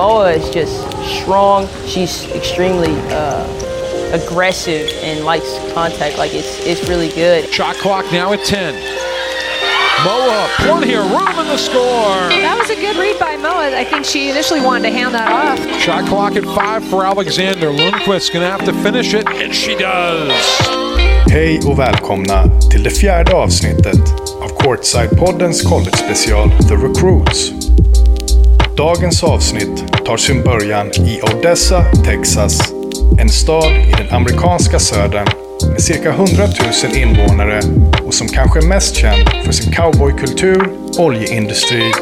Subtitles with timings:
[0.00, 0.80] Moa is just
[1.20, 1.68] strong.
[1.84, 3.44] She's extremely uh,
[4.14, 6.16] aggressive and likes contact.
[6.16, 7.52] Like it's it's really good.
[7.52, 8.72] Shot clock now at 10.
[10.02, 12.16] Moa, plenty of room in the score.
[12.32, 13.76] That was a good read by Moa.
[13.76, 15.60] I think she initially wanted to hand that off.
[15.78, 17.66] Shot clock at five for Alexander.
[17.66, 20.32] Lundqvist gonna have to finish it, and she does.
[21.30, 24.00] Hej och välkomna till det fjärde avsnittet
[24.42, 27.52] av Courtside-poddens college-special The Recruits.
[28.76, 32.72] Dagens avsnitt tar sin början i Odessa, Texas.
[33.20, 35.28] En stad i den amerikanska södern
[35.72, 36.26] med cirka 100
[36.84, 37.60] 000 invånare
[38.06, 40.68] och som kanske är mest känd för sin cowboykultur,
[40.98, 41.92] oljeindustri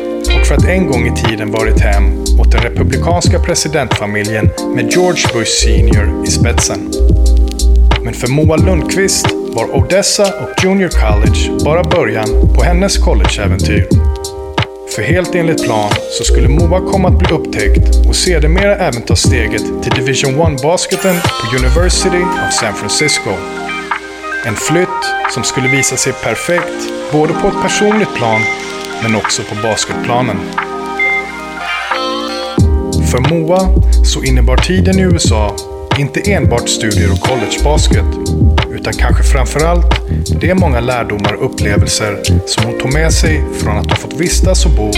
[0.40, 5.22] och för att en gång i tiden varit hem åt den republikanska presidentfamiljen med George
[5.32, 6.90] Bush Senior i spetsen.
[8.04, 14.07] Men för Moa Lundqvist var Odessa och Junior College bara början på hennes collegeäventyr.
[14.98, 19.16] För helt enligt plan så skulle Moa komma att bli upptäckt och sedermera även ta
[19.16, 23.30] steget till Division 1-basketen på University of San Francisco.
[24.46, 28.40] En flytt som skulle visa sig perfekt både på ett personligt plan
[29.02, 30.36] men också på basketplanen.
[33.10, 33.68] För Moa
[34.04, 35.56] så innebar tiden i USA
[35.98, 38.06] inte enbart studier och collegebasket,
[38.78, 39.86] utan kanske framförallt
[40.40, 44.66] de många lärdomar och upplevelser som hon tog med sig från att ha fått vistas
[44.66, 44.90] och bo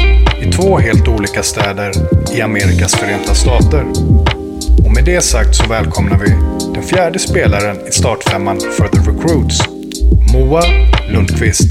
[0.42, 1.92] i två helt olika städer
[2.34, 3.84] i Amerikas förenta stater.
[4.84, 6.30] Och med det sagt så välkomnar vi
[6.74, 9.60] den fjärde spelaren i startfemman för The Recruits,
[10.32, 10.62] Moa
[11.08, 11.70] Lundqvist.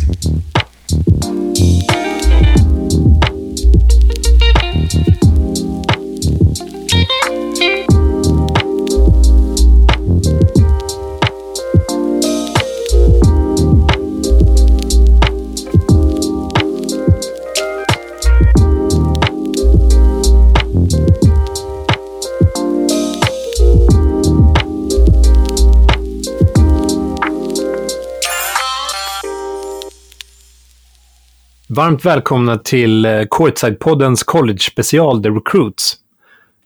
[31.80, 35.94] Varmt välkomna till eh, Courtside-poddens college-special The Recruits.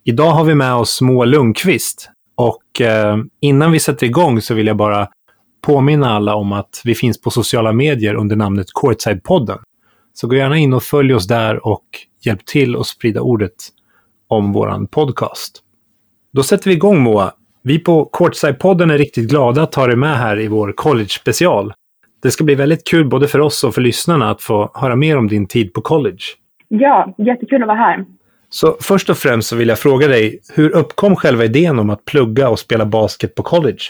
[0.04, 4.68] Idag har vi med oss Moa Lundqvist och eh, innan vi sätter igång så vill
[4.68, 5.08] jag bara
[5.62, 9.58] påminna alla om att vi finns på sociala medier under namnet Courtside-podden.
[10.14, 11.86] Så gå gärna in och följ oss där och
[12.26, 13.56] hjälp till att sprida ordet
[14.28, 15.60] om vår podcast.
[16.32, 17.34] Då sätter vi igång Moa.
[17.64, 21.74] Vi på Courtside-podden är riktigt glada att ha dig med här i vår college-special.
[22.24, 25.18] Det ska bli väldigt kul både för oss och för lyssnarna att få höra mer
[25.18, 26.24] om din tid på college.
[26.68, 28.06] Ja, jättekul att vara här.
[28.50, 32.06] Så först och främst så vill jag fråga dig, hur uppkom själva idén om att
[32.06, 33.84] plugga och spela basket på college?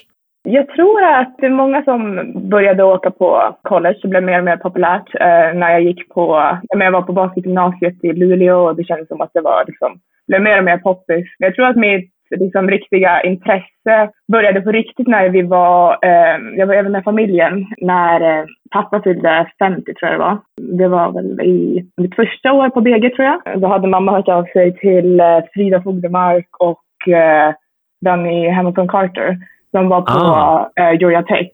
[0.43, 3.99] Jag tror att det är många som började åka på college.
[4.01, 8.03] Det blev mer och mer populärt eh, när jag gick på, jag var på basketgymnasiet
[8.03, 11.25] i Luleå och det kändes som att det var liksom, blev mer och mer poppis.
[11.37, 16.67] Jag tror att mitt liksom, riktiga intresse började på riktigt när vi var, eh, jag
[16.67, 20.37] var även med familjen, när eh, pappa fyllde 50 tror jag det var.
[20.61, 23.61] Det var väl i mitt första år på BG tror jag.
[23.61, 27.53] Då hade mamma hört av sig till eh, Frida Fogdemark och eh,
[28.05, 29.37] Danny Hamilton Carter
[29.71, 30.71] som var på ah.
[30.75, 31.51] eh, Georgia Tech.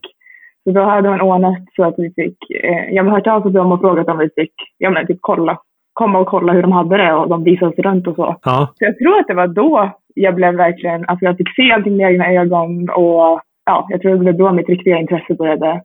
[0.64, 3.52] Så då hade hon ordnat så att vi fick, eh, jag har hört av sig
[3.52, 5.58] till dem och frågat om vi fick, ja men typ kolla
[6.00, 8.36] komma och kolla hur de hade det och de visade oss runt och så.
[8.44, 8.74] Ja.
[8.76, 11.98] Så jag tror att det var då jag blev verkligen, alltså jag fick se allting
[11.98, 15.82] med egna ögon och ja, jag tror det var då mitt riktiga intresse började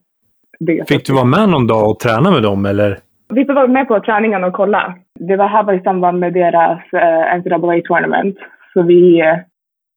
[0.61, 2.99] byggas Fick du vara med någon dag och träna med dem eller?
[3.29, 4.95] Vi fick vara med på träningen och kolla.
[5.21, 8.37] Det var här var i samband med deras uh, NCAA tournament.
[8.73, 9.39] Så vi uh,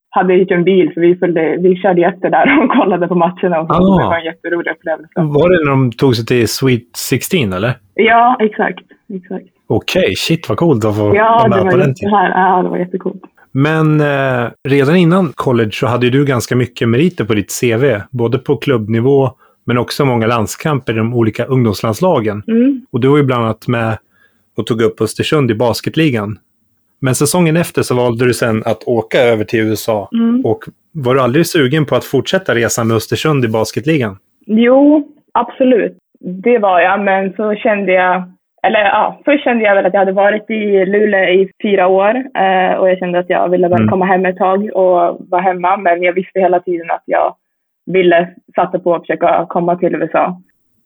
[0.10, 3.60] hade inte en bil så vi, följde, vi körde efter där och kollade på matcherna.
[3.62, 3.74] Och så.
[3.74, 3.98] Ah.
[3.98, 5.12] Det var en jätterolig upplevelse.
[5.16, 7.74] Var det när de tog sig till Sweet 16 eller?
[7.94, 8.86] Ja, exakt.
[9.14, 9.46] exakt.
[9.70, 12.14] Okej, okay, shit vad coolt att få ja, vara med på den tiden.
[12.14, 13.24] Ja, det var jättecoolt.
[13.58, 18.02] Men eh, redan innan college så hade du ganska mycket meriter på ditt CV.
[18.12, 19.32] Både på klubbnivå
[19.66, 22.44] men också många landskamper i de olika ungdomslandslagen.
[22.48, 22.86] Mm.
[22.92, 23.98] Och du var ju bland annat med
[24.58, 26.40] och tog upp Östersund i basketligan.
[27.00, 30.10] Men säsongen efter så valde du sen att åka över till USA.
[30.14, 30.46] Mm.
[30.46, 34.18] Och var du aldrig sugen på att fortsätta resan med Östersund i basketligan?
[34.46, 35.98] Jo, absolut.
[36.20, 38.32] Det var jag, men så kände jag
[38.68, 42.16] eller ja, först kände jag väl att jag hade varit i Luleå i fyra år
[42.16, 43.90] eh, och jag kände att jag ville bara mm.
[43.90, 45.78] komma hem ett tag och vara hemma.
[45.78, 47.36] Men jag visste hela tiden att jag
[47.86, 50.42] ville satsa på att försöka komma till USA.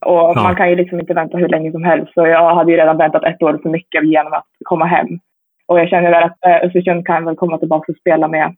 [0.05, 0.43] Och ja.
[0.43, 2.13] man kan ju liksom inte vänta hur länge som helst.
[2.13, 5.07] Så jag hade ju redan väntat ett år för mycket genom att komma hem.
[5.65, 8.55] Och jag känner väl att eh, Östersund kan väl komma tillbaka och spela med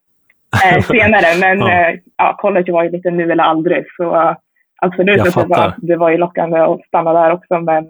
[0.66, 1.40] eh, senare.
[1.40, 1.90] Men ja.
[1.90, 3.86] Eh, ja, college var ju lite nu eller aldrig.
[3.98, 4.36] Så uh,
[4.82, 7.60] absolut, det var, det var ju lockande att stanna där också.
[7.60, 7.88] Men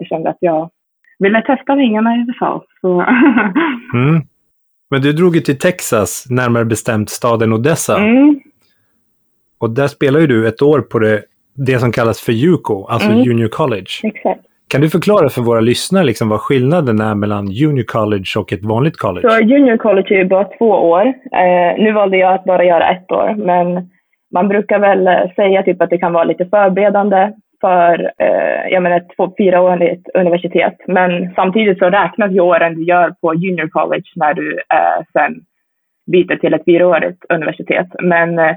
[0.00, 0.70] jag kände att jag
[1.18, 2.64] ville testa vingarna i USA.
[2.80, 3.00] Så.
[3.94, 4.22] mm.
[4.90, 7.98] Men du drog ju till Texas, närmare bestämt staden Odessa.
[7.98, 8.40] Mm.
[9.58, 11.22] Och där spelar ju du ett år på det,
[11.66, 13.22] det som kallas för JUCO, alltså Mm.
[13.22, 13.90] Junior College.
[14.02, 14.40] Exakt.
[14.68, 18.64] Kan du förklara för våra lyssnare liksom vad skillnaden är mellan Junior College och ett
[18.64, 19.30] vanligt college?
[19.30, 21.06] Så junior college är ju bara två år.
[21.32, 23.90] Eh, nu valde jag att bara göra ett år, men
[24.32, 28.82] man brukar väl eh, säga typ att det kan vara lite förberedande för eh, jag
[28.82, 30.76] menar, ett fyraårigt universitet.
[30.86, 35.44] Men samtidigt så räknas ju åren du gör på junior college när du eh, sen
[36.06, 37.88] byter till ett fyraårigt universitet.
[38.00, 38.56] Men eh,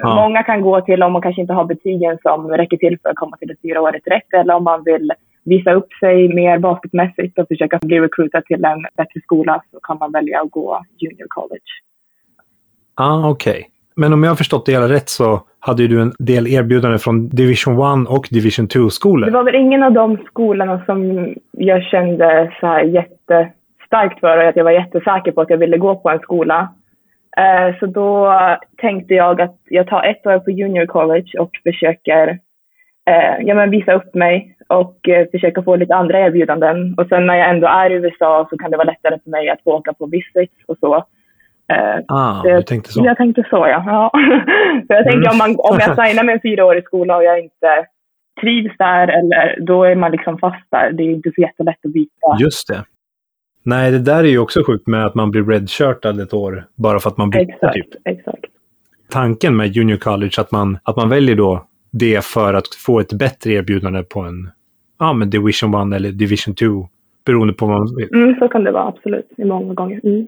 [0.00, 0.14] Ja.
[0.14, 3.16] många kan gå till om man kanske inte har betygen som räcker till för att
[3.16, 5.12] komma till ett fyraårigt direkt eller om man vill
[5.44, 9.98] visa upp sig mer basketmässigt och försöka bli recruitad till en bättre skola så kan
[9.98, 11.70] man välja att gå junior college.
[12.94, 13.68] Ah, okej.
[14.00, 16.98] Men om jag har förstått det hela rätt så hade ju du en del erbjudanden
[16.98, 19.26] från Division 1 och Division 2-skolor.
[19.26, 24.48] Det var väl ingen av de skolorna som jag kände så här jättestarkt för och
[24.48, 26.68] att jag var jättesäker på att jag ville gå på en skola.
[27.36, 28.38] Eh, så då
[28.76, 32.28] tänkte jag att jag tar ett år på junior college och försöker
[33.10, 36.94] eh, ja, men visa upp mig och eh, försöka få lite andra erbjudanden.
[36.98, 39.48] Och sen när jag ändå är i USA så kan det vara lättare för mig
[39.48, 41.04] att få åka på visits och så.
[41.72, 43.04] Eh, Ah, det- du tänkte så.
[43.04, 43.82] Jag tänkte så, ja.
[43.86, 44.10] ja.
[44.88, 47.86] jag tänker om, man, om jag signar med en fyraårig skola och jag inte
[48.40, 50.92] trivs där, eller, då är man liksom fast där.
[50.92, 52.36] Det är inte så jättelätt att byta.
[52.40, 52.84] Just det.
[53.64, 56.98] Nej, det där är ju också sjukt med att man blir redshirtad ett år bara
[56.98, 57.86] för att man byter Exakt, typ.
[58.04, 58.44] exakt.
[59.10, 63.12] Tanken med Junior College att man, att man väljer då det för att få ett
[63.12, 64.50] bättre erbjudande på en
[64.98, 66.88] ja, men Division 1 eller Division 2
[67.26, 68.08] beroende på vad man vill.
[68.14, 69.28] Mm, så kan det vara, absolut.
[69.36, 70.00] I många gånger.
[70.04, 70.26] Mm.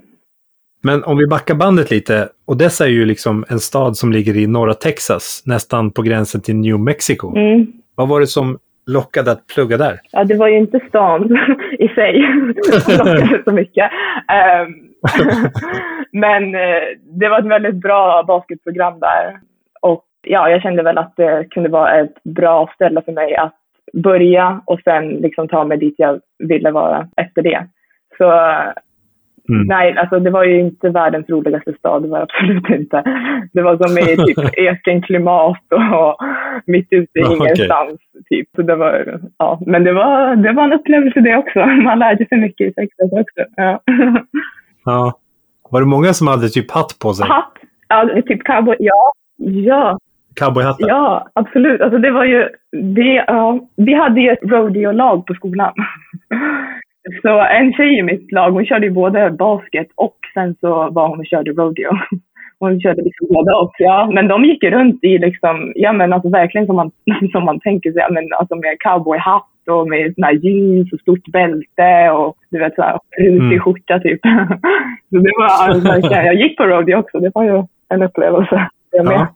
[0.82, 2.28] Men om vi backar bandet lite.
[2.46, 6.56] Odessa är ju liksom en stad som ligger i norra Texas, nästan på gränsen till
[6.56, 7.36] New Mexico.
[7.36, 7.66] Mm.
[7.94, 10.00] Vad var det som lockade att plugga där?
[10.12, 11.38] Ja, det var ju inte stan
[11.78, 12.22] i sig
[12.80, 13.90] som lockade så mycket.
[14.28, 14.74] Ehm,
[16.12, 16.82] men eh,
[17.20, 19.40] det var ett väldigt bra basketprogram där.
[19.80, 23.54] Och ja, jag kände väl att det kunde vara ett bra ställe för mig att
[23.92, 27.66] börja och sen liksom ta mig dit jag ville vara efter det.
[28.18, 28.54] Så
[29.50, 29.66] Mm.
[29.66, 33.02] nej, alltså det var ju inte världens roligaste stad, det var absolut inte.
[33.52, 36.16] Det var som i typ ökenklimat och
[36.66, 37.36] mitt ute i okej.
[37.36, 38.00] ingenstans.
[38.30, 38.48] Typ.
[38.56, 39.60] Så det var, ja.
[39.66, 41.58] Men det var, det var en upplevelse det också.
[41.84, 43.44] Man lärde sig mycket i Texas också.
[43.56, 43.80] Ja.
[44.84, 45.12] Ja.
[45.70, 47.28] Var det många som hade typ hatt på sig?
[47.28, 47.52] Hatt,
[47.88, 49.12] ja, typ cowboy, ja.
[49.36, 49.98] Ja,
[50.34, 50.88] Cowboyhattar?
[50.88, 51.80] ja, absolut.
[51.80, 55.72] Alltså det var ju, det, ja, vi hade ju ett rodeo-lag på skolan.
[57.22, 61.08] Så en tjej i mitt lag, hon körde ju både basket och sen så var
[61.08, 61.90] hon och körde rodeo.
[62.62, 64.10] Hon körde liksom båda och, ja.
[64.14, 66.90] Men de gick ju runt i liksom, ja men alltså verkligen som man,
[67.32, 71.26] som man tänker sig, men alltså med cowboyhatt och med såna här jeans och stort
[71.26, 73.60] bälte och du vet såhär rutig Mm.
[73.60, 74.20] skjorta typ.
[75.10, 78.68] Så det var alltså, jag gick på rodeo också, det var ju en upplevelse.
[78.90, 79.14] Jag med.
[79.14, 79.26] Ja.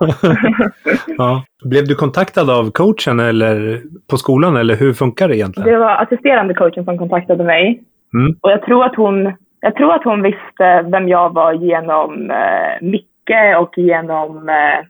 [1.18, 1.44] ja.
[1.64, 5.68] Blev du kontaktad av coachen eller på skolan eller hur funkar det egentligen?
[5.70, 7.82] Det var assisterande coachen som kontaktade mig.
[8.14, 8.36] Mm.
[8.40, 12.86] Och jag tror att hon, jag tror att hon visste vem jag var genom eh,
[12.86, 14.86] Micke och genom eh,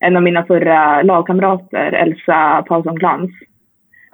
[0.00, 3.30] en av mina förra lagkamrater, Elsa Paulsson Glans.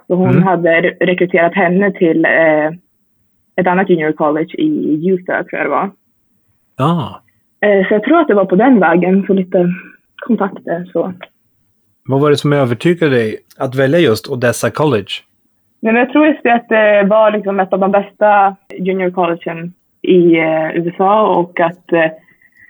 [0.07, 0.43] Så hon Mm.
[0.43, 2.67] hade re- rekryterat henne till eh,
[3.61, 5.89] ett annat junior college i Utah, tror jag det var.
[6.77, 7.21] Ja.
[7.61, 9.73] Eh, så jag tror att det var på den vägen, så lite
[10.15, 10.85] kontakter.
[10.93, 11.13] Så.
[12.07, 15.11] Vad var det som övertygade dig att välja just Odessa College?
[15.79, 19.11] Nej, men jag tror just det att det var liksom ett av de bästa junior
[19.11, 22.11] collegen i eh, USA och att eh,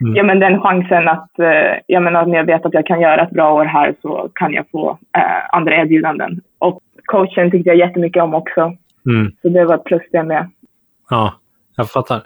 [0.01, 0.15] Mm.
[0.15, 3.23] ja, men den chansen att eh, jag menar, när jag vet att jag kan göra
[3.23, 6.41] ett bra år här så kan jag få eh, andra erbjudanden.
[6.59, 8.61] Och coachen tyckte jag jättemycket om också.
[9.05, 9.31] Mm.
[9.41, 10.49] Så det var ett plus det med.
[11.09, 11.33] Ja,
[11.77, 12.21] jag fattar.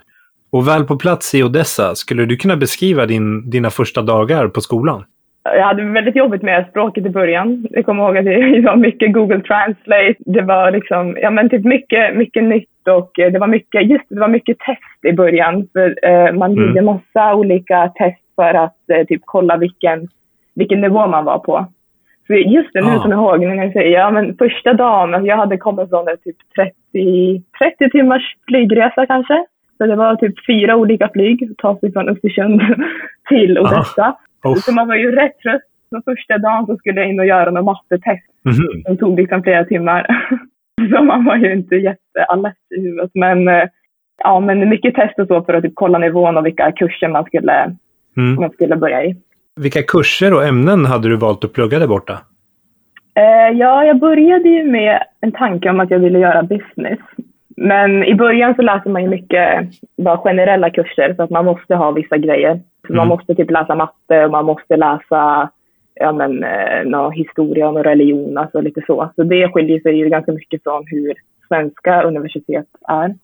[0.52, 4.62] Och väl på plats i Odessa, skulle du kunna beskriva din, dina första dagar på
[4.62, 5.04] skolan?
[5.44, 7.68] Jag hade väldigt jobbigt med språket i början.
[7.72, 10.16] Jag kommer ihåg att det var mycket Google Translate.
[10.26, 14.16] Det var liksom, ja men typ mycket, mycket nytt och det var mycket, just det,
[14.16, 15.68] det var mycket test i början.
[15.74, 16.68] För eh, man Mm.
[16.68, 20.08] gjorde massa olika test för att eh, typ kolla vilken,
[20.56, 21.66] vilken nivå man var på.
[22.28, 23.02] Så just det, nu Ah.
[23.02, 26.08] som jag ihåg, när jag säger, ja men första dagen, alltså jag hade kommit från
[26.08, 29.46] en typ 30, 30 timmars flygresa kanske.
[29.82, 32.62] Så det var typ fyra olika flyg, ta sig från Östersund
[33.30, 34.16] till Odessa.
[34.44, 34.56] Oh.
[34.56, 35.62] Så man var ju rätt trött.
[35.90, 38.26] Så första dagen så skulle jag in och göra några mattetest.
[38.46, 38.84] Mhm.
[38.86, 40.08] som tog liksom flera timmar.
[40.98, 43.12] så man var ju inte jättealert i huvudet.
[43.14, 43.64] Men, eh,
[44.24, 47.24] ja, men mycket test och så för att typ kolla nivån och vilka kurser man
[47.26, 47.76] skulle,
[48.18, 48.36] Mm.
[48.36, 49.16] man skulle börja i.
[49.62, 52.14] Vilka kurser och ämnen hade du valt att plugga där borta?
[53.16, 57.00] Eh, ja, jag började ju med en tanke om att jag ville göra business.
[57.62, 61.76] Men i början så läser man ju mycket bara generella kurser så att man måste
[61.76, 62.60] ha vissa grejer.
[62.88, 63.08] Så Man Mm.
[63.08, 65.50] måste typ läsa matte och man måste läsa
[66.02, 69.10] ja, men, eh, nå, historia och religion, alltså lite så.
[69.16, 71.14] Så det skiljer sig ju ganska mycket från hur
[71.48, 73.16] svenska universitet är.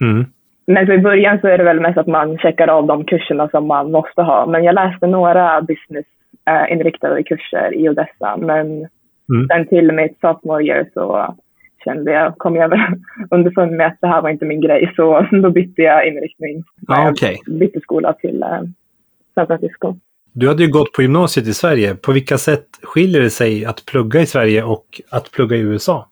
[0.00, 0.24] Mm.
[0.66, 3.48] Men så i början så är det väl mest att man checkar av de kurserna
[3.48, 4.46] som man måste ha.
[4.46, 8.36] Men jag läste några business-inriktade kurser i Odessa.
[8.36, 8.88] Men
[9.32, 9.46] Mm.
[9.48, 11.34] sen till mitt sophomore year så
[11.84, 12.72] kände jag, kom jag
[13.30, 14.92] underfund med att det här var inte min grej.
[14.96, 16.64] Så då bytte jag inriktning.
[16.88, 17.38] Jag okej.
[17.46, 18.60] bytte skola till eh,
[19.34, 19.96] San Francisco.
[20.32, 21.94] Du hade ju gått på gymnasiet i Sverige.
[21.94, 26.08] På vilka sätt skiljer det sig att plugga i Sverige och att plugga i USA?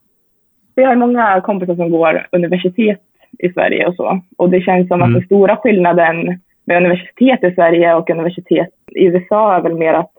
[0.75, 2.99] Vi har många kompisar som går universitet
[3.39, 4.21] i Sverige och så.
[4.37, 5.09] Och det känns som Mm.
[5.09, 9.93] att den stora skillnaden med universitet i Sverige och universitet i USA är väl mer
[9.93, 10.11] att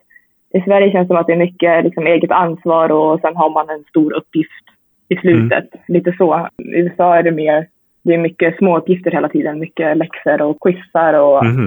[0.54, 3.50] i Sverige känns det som att det är mycket liksom, eget ansvar och sen har
[3.50, 4.63] man en stor uppgift
[5.08, 5.64] i slutet.
[5.88, 6.49] Lite så.
[6.62, 7.66] I USA är det mer,
[8.04, 9.58] det är mycket små uppgifter hela tiden.
[9.58, 11.66] Mycket läxor och quizar och Mhm.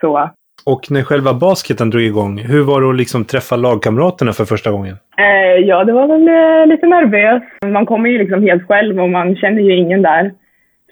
[0.00, 0.30] så.
[0.66, 4.70] Och när själva basketen drog igång, hur var det att liksom träffa lagkamraterna för första
[4.70, 4.96] gången?
[5.18, 7.42] Eh, ja, det var väl eh, lite nervös.
[7.66, 10.32] Man kommer ju liksom helt själv och man känner ju ingen där.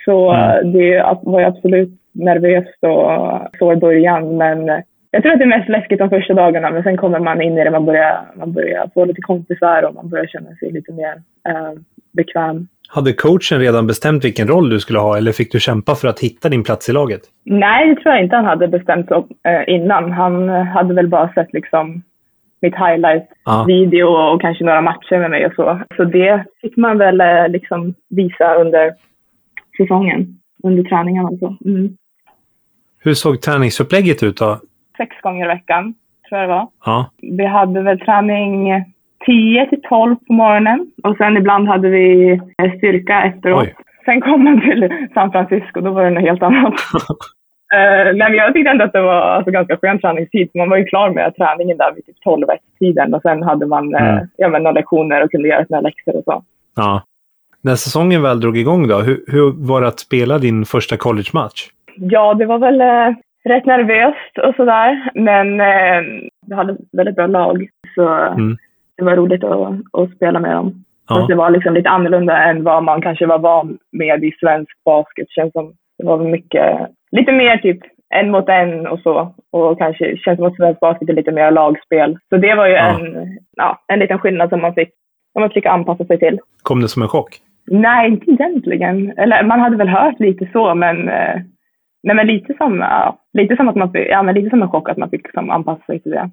[0.05, 0.73] Så Mm.
[0.73, 3.11] det var ju absolut nervöst och
[3.59, 4.37] så i början.
[4.37, 4.83] Men
[5.15, 6.71] jag tror att det är mest läskigt de första dagarna.
[6.71, 7.71] Men sen kommer man in i det.
[7.71, 11.13] Man börjar, man börjar få lite kompisar och man börjar känna sig lite mer
[11.49, 11.73] eh,
[12.13, 12.69] bekväm.
[12.89, 16.21] Hade coachen redan bestämt vilken roll du skulle ha eller fick du kämpa för att
[16.21, 17.21] hitta din plats i laget?
[17.45, 20.13] Nej, det tror jag inte han hade bestämt så, eh, innan.
[20.13, 22.03] Han eh, hade väl bara sett liksom
[22.63, 24.33] mitt highlight-video Ja.
[24.33, 25.81] och kanske några matcher med mig och så.
[25.97, 28.93] Så det fick man väl eh, liksom visa under
[29.77, 31.57] säsongen, under träningen alltså.
[31.65, 31.97] Mm.
[33.05, 34.61] Hur såg träningsupplägget ut då?
[34.97, 35.95] Sex gånger i veckan,
[36.29, 36.69] tror jag det var.
[36.87, 37.11] Ja.
[37.23, 38.85] Vi hade väl träning
[39.27, 42.33] 10 till 12 på morgonen och sen ibland hade vi
[42.63, 43.63] eh, styrka efteråt.
[43.63, 43.75] Oj.
[44.05, 46.75] Sen kom man till San Francisco, då var det något helt annat.
[48.15, 50.51] Nej, men jag tyckte ändå att det var alltså, ganska skön träningstid.
[50.55, 52.47] Man var ju klar med träningen där vid typ 12
[52.79, 54.27] tiden och sen hade man eh, Mm.
[54.37, 56.43] ja, men, några lektioner och kunde göra sina läxor och så.
[56.77, 57.03] ja.
[57.65, 61.69] När säsongen väl drog igång då, hur, hur var det att spela din första college-match?
[61.97, 62.81] Ja, det var väl
[63.45, 65.11] rätt nervöst och sådär.
[65.15, 66.03] Men eh,
[66.47, 67.69] vi hade ett väldigt bra lag.
[67.95, 68.57] Så Mm.
[68.97, 70.85] det var roligt att, att spela med dem.
[71.09, 71.15] Ja.
[71.15, 74.85] Fast det var liksom lite annorlunda än vad man kanske var van med i svensk
[74.85, 75.27] basket.
[75.29, 76.79] Det känns som det var mycket,
[77.11, 77.79] lite mer typ
[78.15, 79.35] en mot en och så.
[79.53, 82.19] Och kanske känns som att svensk basket är lite mer lagspel.
[82.29, 82.99] Så det var ju Ja.
[83.01, 84.89] en, ja, en liten skillnad som man fick,
[85.33, 86.39] som man fick anpassa sig till.
[86.63, 87.39] Kom det som en chock?
[87.67, 89.13] Nej, inte egentligen.
[89.17, 91.41] Eller man hade väl hört lite så, men, eh,
[92.03, 94.89] nej, men lite som, ja, lite som att man ja, men lite som en chock
[94.89, 96.31] att man fick liksom, anpassa sig till det.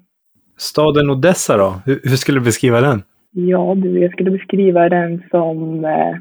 [0.56, 1.74] Staden Odessa då?
[1.86, 3.02] Hur, hur skulle du beskriva den?
[3.32, 6.16] Ja, du, jag skulle beskriva den som eh,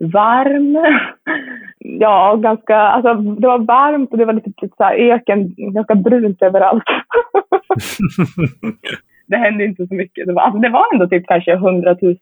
[0.00, 0.78] varm.
[1.78, 5.94] ja, ganska, alltså det var varmt och det var lite, lite så här öken, ganska
[5.94, 6.84] brunt överallt.
[9.26, 10.26] det hände inte så mycket.
[10.26, 12.16] Det var, alltså, det var ändå typ kanske 100 000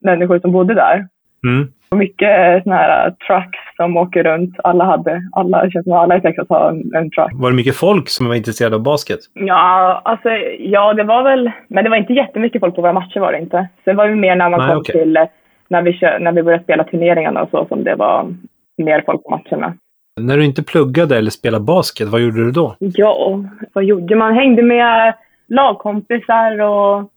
[0.00, 1.08] människor som bodde där.
[1.46, 1.68] Mm.
[1.94, 4.56] Mycket såna här uh, trucks som åker runt.
[4.64, 7.30] Alla hade, alla, det känns som alla i Texas har en, en truck.
[7.32, 9.18] Var det mycket folk som var intresserade av basket?
[9.34, 10.28] Ja, alltså,
[10.58, 13.38] ja, det var väl, men det var inte jättemycket folk på våra matcher var det
[13.38, 13.68] inte.
[13.84, 14.92] Det var ju mer när man Nej, kom okej.
[14.92, 15.24] till, eh,
[15.68, 18.34] när vi, kö- när vi började spela turneringarna och så som det var
[18.78, 19.74] mer folk på matcherna.
[20.20, 22.76] När du inte pluggade eller spelade basket, vad gjorde du då?
[22.78, 24.34] Ja, vad gjorde man?
[24.34, 25.14] Hängde med
[25.48, 27.10] lagkompisar och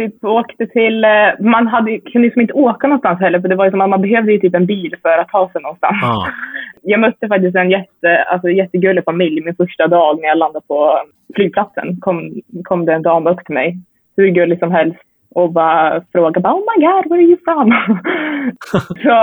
[0.00, 1.04] typ åkte till...
[1.04, 3.88] eh, Man hade, kunde liksom inte åka någonstans heller för det var ju som att
[3.94, 5.96] man behövde ju typ en bil för att ta sig någonstans.
[6.04, 6.26] Ah.
[6.82, 11.00] Jag mötte faktiskt en jätte, alltså, jättegullig familj min första dag när jag landade på
[11.34, 11.96] flygplatsen.
[12.00, 12.30] Kom,
[12.64, 13.76] kom det en dam upp till mig,
[14.16, 14.98] hur gullig som helst,
[15.34, 17.68] och bara frågade bara, Oh my god, where are you from?
[19.04, 19.16] så,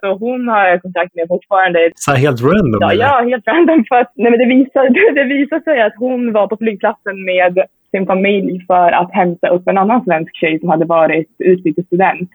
[0.00, 1.90] så hon har jag kontakt med fortfarande.
[1.94, 2.78] Så helt random?
[2.80, 3.84] Ja, ja, helt random.
[3.88, 7.58] För att, nej, men det, visade, det visade sig att hon var på flygplatsen med
[7.96, 12.30] sin familj för att hämta upp en annan svensk tjej som hade varit utbytesstudent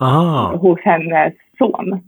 [0.00, 0.56] Aha.
[0.56, 2.00] hos hennes son.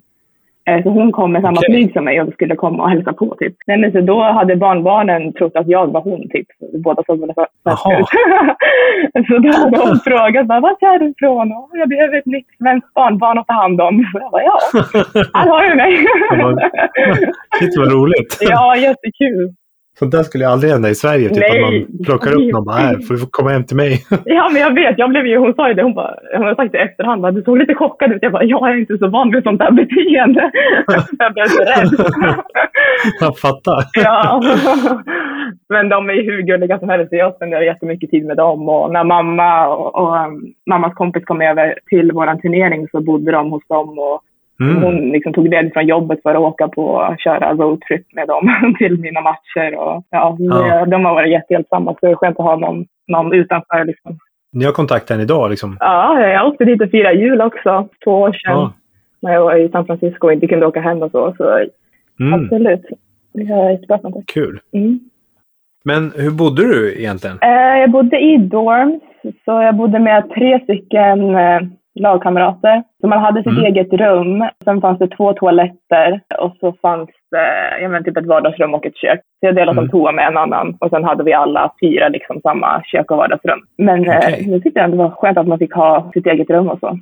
[0.66, 1.74] Eh, Så hon kom med samma Okej.
[1.74, 3.36] flyg som mig och skulle komma och hälsa på.
[3.38, 3.54] Typ.
[3.66, 6.28] Nej, men så då hade barnbarnen trott att jag var hon.
[6.28, 6.46] Typ.
[6.84, 8.06] Båda såg väldigt svenska ut.
[9.28, 11.52] så då hade hon frågat vart är du ifrån?
[11.52, 14.04] "Åh, Jag behöver ett nytt svenskt barnbarn att ta hand om.
[14.12, 14.58] Så jag bara, ja,
[15.34, 15.92] här har du mig.
[17.58, 18.38] Shit vad roligt.
[18.40, 19.54] ja, jättekul.
[19.98, 21.28] Sånt där skulle aldrig hända i Sverige.
[21.28, 21.64] Typ Nej.
[21.64, 23.92] att man plockar upp någon och bara, här, får du komma hem till mig.
[24.24, 24.98] Ja, men jag vet.
[24.98, 25.82] Jag blev ju, hon sa ju det.
[25.82, 27.22] Hon, bara, hon har sagt det i efterhand.
[27.22, 28.22] Bara, du såg lite chockad ut.
[28.22, 30.50] Jag bara, jag är inte så van vid sånt där beteende.
[31.18, 31.90] jag blev så rädd.
[33.20, 33.84] Jag fattar.
[33.92, 34.42] ja.
[35.68, 37.12] Men de är ju hur gulliga som helst.
[37.12, 38.68] Jag spenderar jättemycket tid med dem.
[38.68, 43.32] Och när mamma och, och um, mammas kompis kom över till vår turnering så bodde
[43.32, 43.98] de hos dem.
[43.98, 44.20] Och
[44.70, 44.82] Mm.
[44.82, 49.00] Hon liksom tog del från jobbet för att åka på köra roadtrip med dem till
[49.00, 49.74] mina matcher.
[49.78, 50.86] Och, ja, Ja.
[50.86, 53.84] De har varit jättehjälpsamma, så det är skönt att ha någon, någon utanför.
[53.84, 54.18] Liksom.
[54.52, 55.76] Ni har kontakt än idag liksom?
[55.80, 58.52] Ja, jag åkte dit och firade jul också, två år sedan.
[58.52, 58.72] Ja.
[59.22, 61.34] När jag var i San Francisco och inte kunde åka hem och så.
[61.36, 61.64] Så
[62.20, 62.34] Mm.
[62.44, 62.82] absolut,
[63.32, 64.28] vi har jättebra kontakt.
[64.34, 64.60] Kul.
[64.72, 65.00] Mm.
[65.84, 67.38] Men hur bodde du egentligen?
[67.42, 69.02] Eh, jag bodde i dorms,
[69.44, 71.60] så jag bodde med tre stycken eh,
[72.00, 72.82] lagkamrater.
[73.00, 73.64] Så man hade sitt Mm.
[73.64, 74.48] eget rum.
[74.64, 78.86] Sen fanns det två toaletter och så fanns det ja, men typ ett vardagsrum och
[78.86, 79.18] ett kök.
[79.40, 79.84] Så jag delade Mm.
[79.84, 83.16] som toa med en annan och sen hade vi alla fyra liksom samma kök och
[83.16, 83.60] vardagsrum.
[83.78, 84.36] Men Okej.
[84.40, 86.98] eh, jag tyckte det var skönt att man fick ha sitt eget rum och så.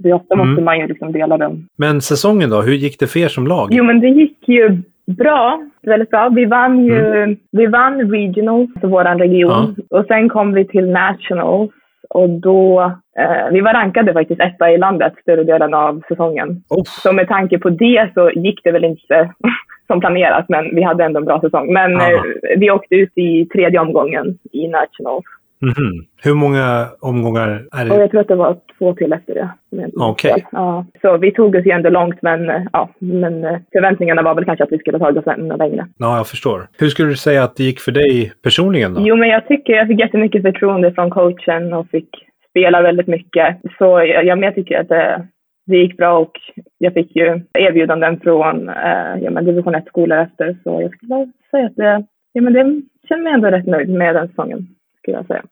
[0.00, 0.48] Det ofta Mm.
[0.48, 1.66] måste man ju liksom dela rum.
[1.78, 2.60] Men säsongen då?
[2.62, 3.68] Hur gick det för er som lag?
[3.70, 4.78] Jo, men det gick ju
[5.18, 5.60] bra.
[5.82, 6.28] Väldigt bra.
[6.28, 11.70] Vi vann ju vi vann regionals för vår region och sen kom vi till nationals
[12.14, 12.80] och då,
[13.18, 16.48] eh, vi var rankade faktiskt etta i landet större delen av säsongen.
[16.48, 16.82] Oh.
[16.84, 19.32] Så med tanke på det så gick det väl inte
[19.86, 21.72] som planerat, men vi hade ändå en bra säsong.
[21.72, 22.22] Men eh,
[22.56, 25.24] vi åkte ut i tredje omgången i nationals
[25.62, 26.06] Mhm.
[26.24, 28.02] Hur många omgångar är och det?
[28.02, 29.50] jag tror att det var två till efter det.
[29.96, 30.32] Okej.
[30.32, 30.42] fel.
[30.52, 30.86] Ja.
[31.02, 34.44] Så vi tog oss ju ändå långt, men, eh, ja, men eh, förväntningarna var väl
[34.44, 35.86] kanske att vi skulle tagit oss ännu längre.
[35.98, 36.68] Ja, jag förstår.
[36.78, 39.00] Hur skulle du säga att det gick för dig personligen då?
[39.04, 42.08] Jo, men jag tycker jag fick jättemycket förtroende från coachen och fick
[42.50, 43.56] spela väldigt mycket.
[43.78, 45.26] Så jag, jag, jag tycker att det,
[45.66, 46.32] det gick bra och
[46.78, 50.56] jag fick ju erbjudanden från eh, ja, men division 1-skolor efter.
[50.64, 54.14] Så jag skulle säga att det, ja, men det känner mig ändå rätt nöjd med
[54.14, 54.66] den säsongen,
[55.02, 55.42] skulle jag säga.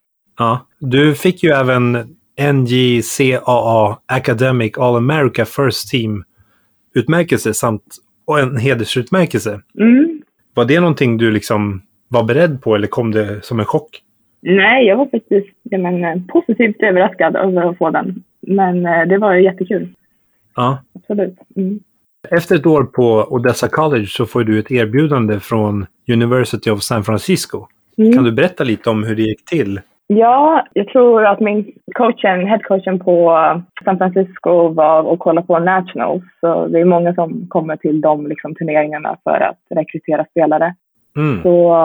[0.41, 0.67] Ja.
[0.79, 1.93] Du fick ju även
[2.53, 6.25] NJCAA Academic All America First Team
[6.95, 7.83] utmärkelse samt
[8.25, 9.61] och en hedersutmärkelse.
[9.79, 10.23] Mm.
[10.55, 14.03] Var det någonting du liksom var beredd på eller kom det som en chock?
[14.43, 18.23] Nej, jag var faktiskt ja, men, eh, positivt överraskad över att få den.
[18.41, 19.89] Men eh, det var ju jättekul,
[20.57, 20.79] Ja.
[20.95, 21.39] absolut.
[21.57, 21.81] Mm.
[22.31, 27.05] Efter ett år på Odessa College så får du ett erbjudande från University of San
[27.05, 27.67] Francisco.
[27.99, 28.13] Mm.
[28.13, 29.81] Kan du berätta lite om hur det gick till?
[30.13, 33.33] Ja, jag tror att min coachen, headcoachen på
[33.85, 36.23] San Francisco var och kollade på Nationals.
[36.41, 40.75] Så det är många som kommer till de liksom, turneringarna för att rekrytera spelare.
[41.17, 41.43] Mm.
[41.43, 41.77] Så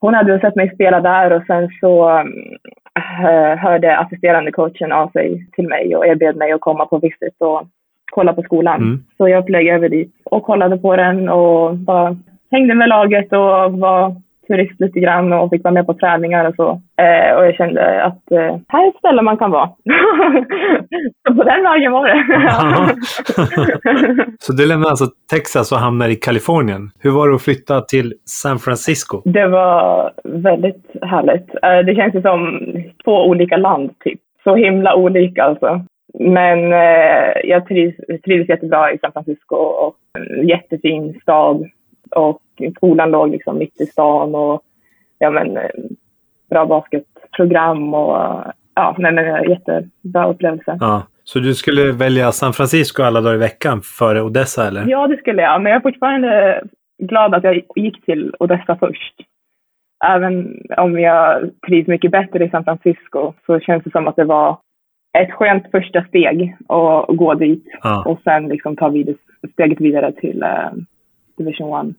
[0.00, 2.08] hon hade väl sett mig spela där och sen så
[2.98, 7.36] eh, hörde assisterande coachen av sig till mig och erbjöd mig att komma på visit
[7.38, 7.62] och
[8.12, 8.82] kolla på skolan.
[8.82, 9.04] Mm.
[9.16, 12.16] Så jag flög över dit och kollade på den och bara
[12.50, 14.16] hängde med laget och var
[14.48, 16.68] turist lite grann och fick vara med på träningar och så.
[17.02, 19.68] Eh, och jag kände att eh, här är ett ställe man kan vara.
[21.28, 22.24] så på den vägen var det.
[24.40, 26.90] Så du lämnar alltså Texas och hamnar i Kalifornien.
[27.00, 29.22] Hur var det att flytta till San Francisco?
[29.24, 31.48] Det var väldigt härligt.
[31.62, 32.60] Eh, Det känns ju som
[33.04, 34.20] två olika land, typ.
[34.44, 35.80] Så himla olika alltså.
[36.20, 39.94] Men eh, jag trivs, trivs jättebra i San Francisco och
[40.44, 41.66] jättefin stad.
[42.16, 42.42] Och
[42.76, 44.62] skolan låg liksom mitt i stan och
[45.18, 45.70] ja, men, eh,
[46.50, 48.16] bra basketprogram och
[48.74, 50.76] ja, nej, men eh, jättebra upplevelse.
[50.80, 51.02] Ja.
[51.24, 54.84] Så du skulle välja San Francisco alla dagar i veckan före Odessa eller?
[54.88, 55.62] Ja, det skulle jag.
[55.62, 56.62] Men jag är fortfarande
[57.02, 59.14] glad att jag gick till Odessa först.
[60.04, 64.24] Även om jag trivs mycket bättre i San Francisco så känns det som att det
[64.24, 64.58] var
[65.18, 68.02] ett skönt första steg att gå dit Ja.
[68.06, 69.16] och sen liksom ta vid,
[69.52, 70.70] steget vidare till eh,
[71.38, 71.96] Division 1.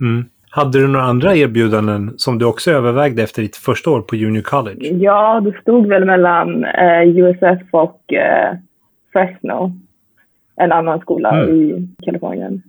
[0.00, 0.24] Mm.
[0.50, 4.42] Hade du några andra erbjudanden som du också övervägde efter ditt första år på Junior
[4.42, 4.88] College?
[4.88, 8.54] Ja, det stod väl mellan eh, USF och eh,
[9.12, 9.72] Fresno,
[10.56, 11.56] en annan skola Mm.
[11.56, 12.62] i Kalifornien.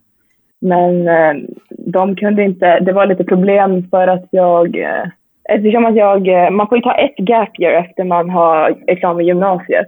[0.61, 1.33] Men eh,
[1.69, 5.05] de kunde inte, det var lite problem för att jag, eh,
[5.49, 9.21] eftersom att jag, eh, man får ju ta ett gap year efter man har examen
[9.25, 9.87] i gymnasiet.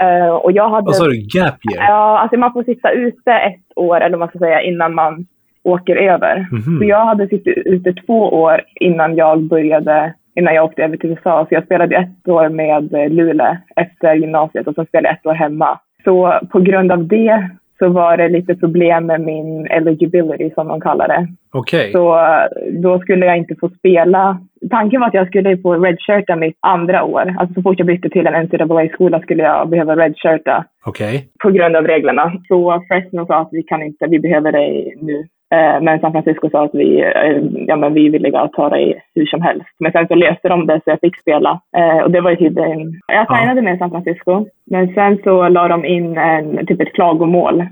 [0.00, 0.86] Eh, och jag hade...
[0.86, 1.16] Vad sa du?
[1.16, 1.88] Gap year?
[1.88, 5.26] Ja, alltså man får sitta ute ett år, eller vad man ska säga, innan man
[5.64, 6.46] åker över.
[6.52, 6.78] Mhm.
[6.78, 11.10] Så jag hade suttit ute två år innan jag började, innan jag åkte över till
[11.10, 11.46] USA.
[11.48, 15.26] Så jag spelade ett år med eh, Luleå efter gymnasiet och sen spelade jag ett
[15.26, 15.78] år hemma.
[16.04, 17.48] Så på grund av det
[17.78, 21.28] så var det lite problem med min eligibility som de kallar det.
[21.52, 21.92] Okej.
[21.92, 24.38] Så eh, då skulle jag inte få spela.
[24.70, 27.34] Tanken var att jag skulle få redshirta mitt andra år.
[27.38, 31.28] Alltså så fort jag bytte till en NCAA-skola skulle jag behöva redshirta Okej.
[31.42, 32.32] på grund av reglerna.
[32.48, 35.24] Så Fresno sa att vi kan inte, vi behöver dig nu.
[35.54, 38.68] Eh, Men San Francisco sa att vi, eh, ja, men vi är villiga att ta
[38.68, 39.66] dig hur som helst.
[39.78, 41.60] Men sen så löste de det så jag fick spela.
[41.76, 43.36] Eh, Och det var ju tydligen, jag Ja.
[43.38, 44.46] signade med San Francisco.
[44.66, 47.64] Men sen så la de in en, typ ett klagomål.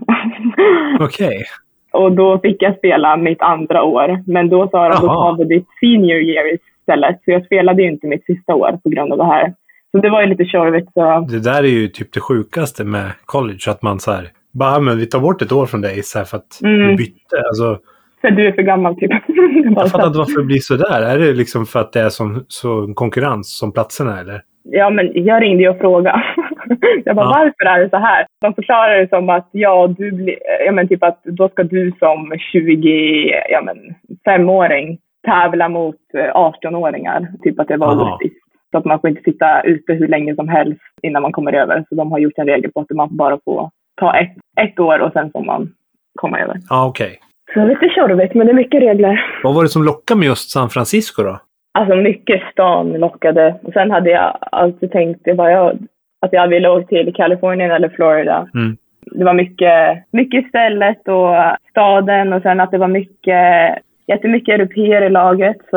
[1.00, 1.44] Okej.
[1.92, 4.22] och då fick jag spela mitt andra år.
[4.26, 5.14] Men då sa de, då Jaha.
[5.30, 7.20] tar vi ditt senior year istället.
[7.24, 9.52] Så jag spelade ju inte mitt sista år på grund av det här.
[9.90, 10.92] Så det var ju lite tjorvigt.
[10.94, 14.80] Så Det där är ju typ det sjukaste med college, att man så här Bara,
[14.80, 16.88] men vi tar bort ett år från dig så här, för att Mm.
[16.88, 17.36] du bytte.
[17.48, 17.78] Alltså,
[18.20, 19.10] För du är för gammal typ.
[19.76, 21.02] jag fattar inte varför det blir så där.
[21.02, 24.42] Är det liksom för att det är som, så konkurrens som platserna eller?
[24.64, 26.22] Ja, men jag ringde ju och frågade.
[27.04, 27.30] Jag bara, Ja.
[27.30, 28.26] varför är det så här?
[28.40, 30.36] De förklarar det som att, ja, du blir,
[30.66, 33.76] ja men typ att då ska du som 20, ja men
[34.24, 37.28] femåring tävla mot eh, 18-åringar.
[37.42, 38.36] Typ att det var orättvist.
[38.70, 41.84] Så att man får inte sitta ute hur länge som helst innan man kommer över.
[41.88, 43.70] Så de har gjort en regel på att man bara får
[44.02, 45.68] ta ett, ett år och sen får man
[46.14, 46.56] komma över.
[46.68, 47.18] Ja, okej.
[47.54, 49.24] Så lite tjorvigt, men det är mycket regler.
[49.42, 51.38] Vad var det som lockade med just San Francisco då?
[51.78, 53.54] Alltså mycket stan lockade.
[53.62, 55.78] Och sen hade jag alltid tänkt det var jag,
[56.20, 58.48] att jag ville åka till Kalifornien eller Florida.
[58.54, 58.76] Mm.
[59.06, 61.34] Det var mycket, mycket stället och
[61.70, 65.56] staden och sen att det var mycket, jättemycket europeer i laget.
[65.70, 65.76] Så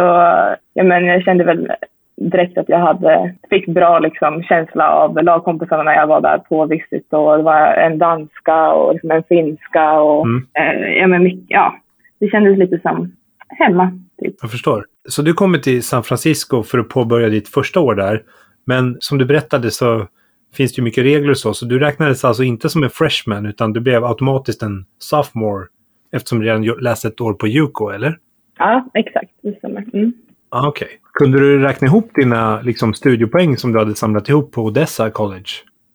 [0.74, 1.72] ja, men jag kände väl
[2.22, 6.66] direkt att jag hade, fick bra liksom, känsla av lagkompisarna när jag var där på
[6.66, 7.14] visit.
[7.14, 10.48] Och det var en danska och liksom en finska och Mm.
[10.54, 11.76] eh, ja, men ja,
[12.20, 13.12] det kändes lite som
[13.50, 14.00] hemma.
[14.22, 14.36] Typ.
[14.42, 14.86] Jag förstår.
[15.10, 18.24] Så du kommer till San Francisco för att påbörja ditt första år där.
[18.66, 20.08] Men som du berättade så
[20.56, 21.54] finns det ju mycket regler och så.
[21.54, 25.66] Så du räknades alltså inte som en freshman utan du blev automatiskt en sophomore
[26.12, 28.18] eftersom du redan läste ett år på Juco, eller?
[28.58, 29.32] Ja, exakt.
[29.44, 29.86] Det stämmer.
[29.94, 30.14] Mm.
[30.50, 30.88] Ah, Okej.
[31.20, 35.50] Kunde du räkna ihop dina liksom, studiepoäng som du hade samlat ihop på Odessa College?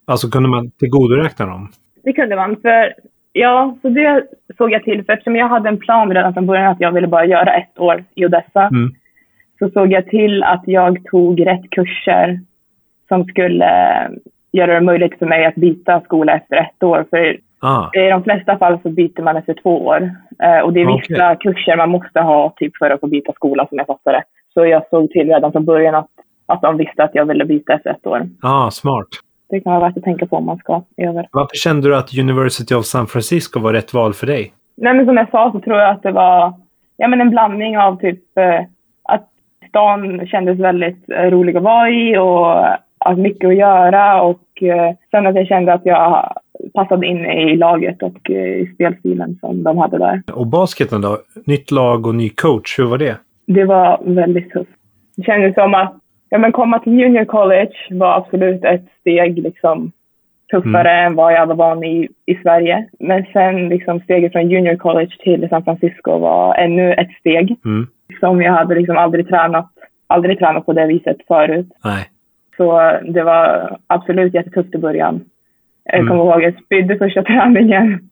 [0.06, 1.68] Alltså kunde man tillgodoräkna dem?
[2.04, 2.56] Det kunde man.
[2.56, 2.94] För,
[3.32, 5.04] ja, så det såg jag till.
[5.04, 7.78] För eftersom jag hade en plan redan från början att jag ville bara göra ett
[7.78, 8.62] år i Odessa.
[8.62, 8.94] Mm.
[9.58, 12.40] Så såg jag till att jag tog rätt kurser
[13.08, 13.64] som skulle
[14.04, 14.10] eh,
[14.52, 17.06] göra det möjligt för mig att byta skola efter ett år.
[17.10, 20.10] För Ah, i de flesta fall så byter man efter två år.
[20.42, 21.06] Eh, och det är Okej.
[21.08, 24.22] vissa kurser man måste ha typ för att få byta skola som jag fattar det.
[24.54, 26.10] Så jag såg till redan från början att,
[26.46, 28.28] att de visste att jag ville byta efter ett år.
[28.42, 29.08] ah, smart.
[29.48, 31.28] Det kan vara värt att tänka på om man ska över.
[31.32, 34.52] Varför kände du att University of San Francisco var rätt val för dig?
[34.76, 36.52] Nej, men som jag sa så tror jag att det var
[36.96, 38.60] ja, men en blandning av typ eh,
[39.02, 39.28] att
[39.68, 42.66] stan kändes väldigt eh, rolig att vara i och
[42.98, 46.32] att mycket att göra och eh, sen att jag kände att jag
[46.74, 50.22] passade in i laget och eh, i spelstilen som de hade där.
[50.32, 51.18] Och basketen då?
[51.46, 53.16] Nytt lag och ny coach, hur var det?
[53.54, 54.70] Det var väldigt tufft.
[55.16, 55.94] Det kändes som att
[56.28, 59.92] ja, men komma till junior college var absolut ett steg liksom,
[60.50, 62.86] tuffare än vad jag var van i i Sverige.
[62.98, 67.86] Men sen liksom, steget från junior college till San Francisco var ännu ett steg Mm.
[68.20, 69.70] som jag hade liksom aldrig tränat,
[70.06, 71.66] aldrig tränat på det viset förut.
[71.84, 72.08] Nej.
[72.56, 75.24] Så det var absolut jättetufft i början.
[75.92, 76.08] Jag Mm.
[76.08, 77.98] kommer ihåg, jag spydde första träningen.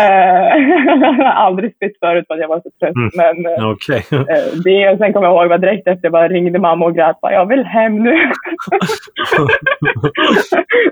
[0.00, 2.94] Eh, aldrig spytt förut för att jag var så trött.
[2.96, 3.10] Mm.
[3.14, 4.02] Men eh, Okej.
[4.10, 6.94] Eh, det och sen kommer jag ihåg var direkt efter jag bara ringde mamma och
[6.94, 7.16] grät.
[7.22, 8.16] Jag vill hem nu.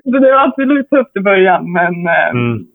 [0.04, 1.94] så det var absolut tufft i början, men
[2.32, 2.66] Mm.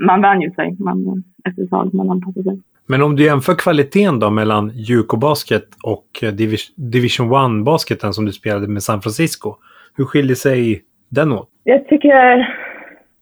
[0.00, 0.76] man vänjer ju sig.
[0.78, 2.60] Man, efter ett tag man anpassar sig.
[2.86, 8.32] Men om du jämför kvaliteten då mellan Juco Basket och Divis- Division 1-basketen som du
[8.32, 9.54] spelade med San Francisco.
[9.96, 11.48] Hur skiljer sig den åt?
[11.64, 12.48] Jag tycker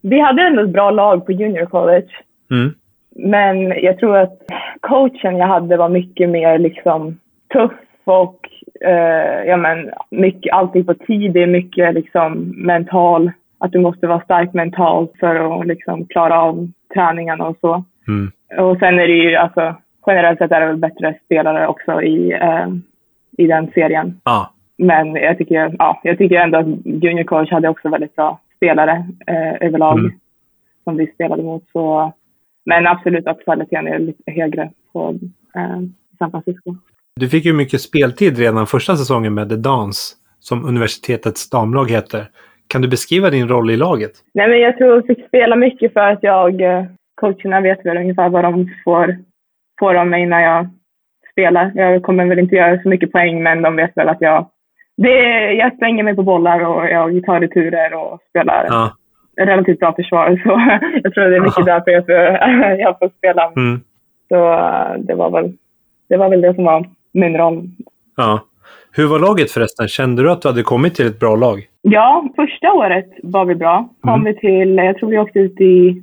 [0.02, 2.08] vi hade ändå ett bra lag på junior college.
[2.50, 2.74] Mm.
[3.16, 4.38] Men jag tror att
[4.80, 7.18] coachen jag hade var mycket mer liksom
[7.52, 7.72] tuff
[8.04, 8.48] och
[8.80, 11.32] eh, ja, men, mycket, alltid på tid.
[11.32, 13.32] Det är mycket liksom mental.
[13.58, 17.84] Att du måste vara stark mentalt för att liksom klara av träningarna och så.
[18.08, 18.32] Mm.
[18.68, 19.74] Och sen är det ju alltså
[20.06, 22.66] generellt sett är det väl bättre spelare också i, eh,
[23.38, 24.20] i den serien.
[24.22, 24.46] Ah.
[24.78, 29.04] Men jag tycker, ja, jag tycker ändå att Junior College hade också väldigt bra spelare
[29.26, 30.12] eh, överlag Mm.
[30.84, 31.64] som vi spelade mot.
[31.72, 32.12] Så,
[32.64, 35.18] men absolut att kvaliteten är lite högre på
[35.56, 35.80] eh,
[36.18, 36.74] San Francisco.
[37.20, 42.26] Du fick ju mycket speltid redan första säsongen med The Dance, som universitetets damlag heter.
[42.66, 44.12] Kan du beskriva din roll i laget?
[44.34, 47.96] Nej, men jag tror jag fick spela mycket för att jag, eh, coacherna vet väl
[47.96, 49.16] ungefär vad de får,
[49.80, 50.68] får av mig när jag
[51.32, 51.72] spelar.
[51.74, 54.46] Jag kommer väl inte göra så mycket poäng, men de vet väl att jag,
[54.96, 58.90] det, jag slänger mig på bollar och jag tar returer och spelar Ja.
[59.36, 60.36] relativt bra försvar.
[60.44, 60.60] Så
[61.02, 62.14] jag tror det är mycket därför jag får,
[62.80, 63.52] jag får spela.
[63.56, 63.80] Mm.
[64.28, 65.52] Så eh, det var, väl,
[66.08, 67.68] det var väl det som var min roll.
[68.16, 68.40] ja.
[68.96, 69.88] Hur var laget förresten?
[69.88, 71.58] Kände du att du hade kommit till ett bra lag?
[71.82, 73.88] Ja, första året var vi bra.
[74.00, 74.24] Kom Mm.
[74.24, 76.02] vi till, jag tror vi åkte ut i,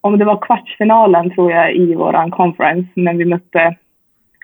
[0.00, 3.76] om det var kvartsfinalen tror jag i våran conference när vi mötte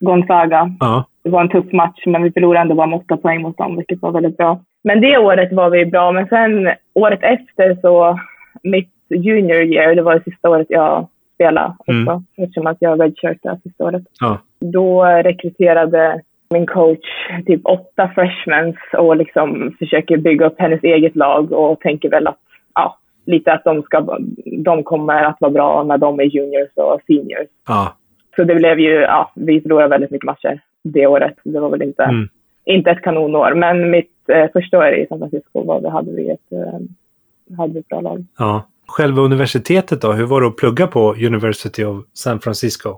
[0.01, 0.71] Gonzaga.
[0.81, 1.05] Ja.
[1.25, 3.77] Det var en tuff match men vi förlorade ändå bara med åtta poäng mot dem
[3.77, 4.61] vilket var väldigt bra.
[4.85, 8.19] Men det året var vi bra men sen året efter så
[8.63, 12.25] mitt junior year, det var det sista året jag spelade också Mm.
[12.37, 14.03] eftersom att jag redshirtade sista året.
[14.21, 14.39] Ja.
[14.61, 17.07] Då rekryterade min coach
[17.47, 22.39] typ åtta freshmans och liksom försöker bygga upp hennes eget lag och tänker väl att
[22.75, 24.19] ja, lite att de, ska,
[24.65, 27.49] de kommer att vara bra när de är juniors och seniors.
[27.69, 27.93] Ja.
[28.37, 31.35] Så det blev ju, ja, vi förlorade väldigt mycket matcher det året.
[31.45, 32.29] Det var väl inte, Mm.
[32.65, 33.55] inte ett kanonår.
[33.55, 37.73] Men mitt eh, första år i San Francisco var, det hade vi ett, eh, hade
[37.73, 38.25] vi ett bra lag.
[38.39, 38.65] ja.
[38.87, 40.13] Själva universitetet då?
[40.13, 42.97] Hur var det att plugga på University of San Francisco?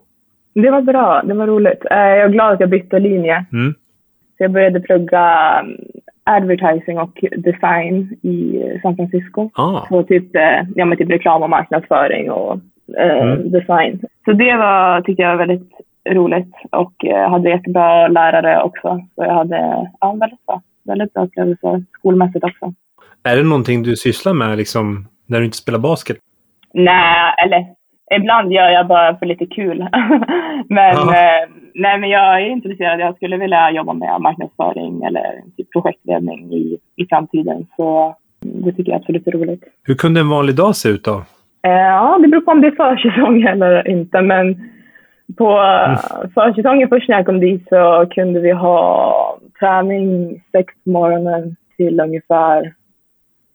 [0.55, 1.85] Det var bra, det var roligt.
[1.91, 3.45] Eh, jag är glad att jag bytte linje.
[3.53, 3.73] Mm.
[4.37, 5.77] Så jag började plugga um,
[6.25, 9.51] advertising och design i San Francisco.
[9.55, 9.87] Ah.
[9.89, 12.59] på typ, eh, ja, men typ reklam och marknadsföring och
[12.99, 13.51] eh, Mm.
[13.51, 14.01] design.
[14.25, 15.71] Så det var, tyckte jag var väldigt
[16.11, 19.01] roligt och eh, hade jättebra lärare också.
[19.15, 22.73] Så jag hade ja, väldigt bra, väldigt bra upplevelser skolmässigt också.
[23.25, 26.17] Är det någonting du sysslar med liksom, när du inte spelar basket?
[26.75, 27.67] Nej, eller
[28.17, 29.79] ibland gör jag bara för lite kul.
[30.69, 33.01] men, eh, nej, men jag är intresserad.
[33.01, 37.67] Jag skulle vilja jobba med marknadsföring eller typ projektledning i, i framtiden.
[37.77, 39.65] Så det tycker jag absolut är roligt.
[39.85, 41.23] Hur kunde en vanlig dag se ut då?
[41.63, 44.23] Eh, Ja, det beror på om det är försäsong eller inte.
[44.23, 44.71] Men
[45.39, 45.97] på mm.
[46.35, 52.01] försäsongen först när jag kom dit så kunde vi ha träning sex på morgonen till
[52.01, 52.75] ungefär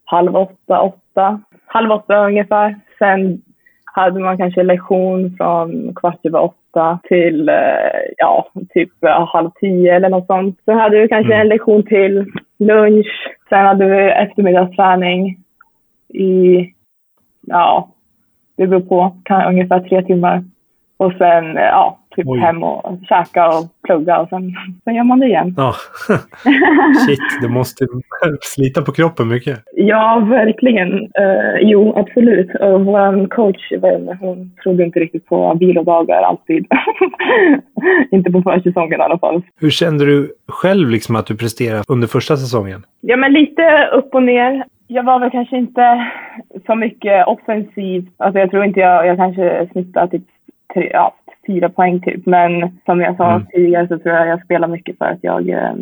[0.04, 1.40] halv åtta, åtta.
[1.66, 2.76] Halv åtta ungefär.
[2.98, 3.42] Sen
[3.84, 7.54] hade man kanske lektion från kvart över åtta till eh,
[8.16, 10.58] ja, typ eh, halv tio eller något sånt.
[10.64, 11.40] Sen hade vi kanske Mm.
[11.40, 13.28] en lektion till lunch.
[13.48, 15.38] Sen hade vi eftermiddagsträning
[16.14, 16.66] i,
[17.46, 17.88] ja,
[18.58, 20.44] det beror på, kan, ungefär tre timmar.
[20.96, 22.38] Och sen eh, ja, typ Oj.
[22.38, 24.52] hem och käka och plugga och sen,
[24.84, 25.54] sen gör man det igen.
[25.56, 25.74] Ja,
[27.06, 27.86] shit, du måste
[28.40, 29.58] slita på kroppen mycket.
[29.74, 30.92] Ja, verkligen.
[30.94, 32.50] Eh, jo, absolut.
[32.60, 33.72] Och vår coach,
[34.20, 36.66] hon trodde inte riktigt på vilodagar alltid.
[38.10, 39.42] inte på försäsongen i alla fall.
[39.60, 42.82] Hur kände du själv liksom att du presterade under första säsongen?
[43.00, 44.64] Ja, men lite upp och ner.
[44.90, 46.10] Jag var väl kanske inte
[46.66, 48.08] så mycket offensiv.
[48.16, 50.24] Alltså jag tror inte jag, jag kanske snittade typ
[50.74, 51.14] tre, ja,
[51.46, 52.26] fyra poäng typ.
[52.26, 53.46] Men som jag sa Mm.
[53.46, 55.72] tidigare så tror jag jag spelar mycket för att jag, eh,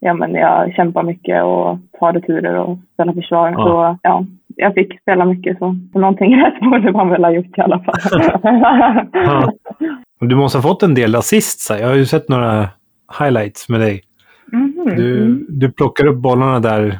[0.00, 3.50] ja, men jag kämpar mycket och tar returer och spelar försvar.
[3.50, 3.64] Ja.
[3.64, 4.24] Så ja,
[4.56, 7.78] jag fick spela mycket så, så någonting rätt borde man väl ha gjort i alla
[7.78, 7.94] fall.
[9.12, 9.52] Ja.
[10.20, 11.70] Du måste ha fått en del assists.
[11.70, 11.78] här.
[11.78, 12.68] Jag har ju sett några
[13.20, 14.02] highlights med dig.
[14.52, 14.92] Mhm.
[14.96, 16.98] Du, du plockar upp bollarna där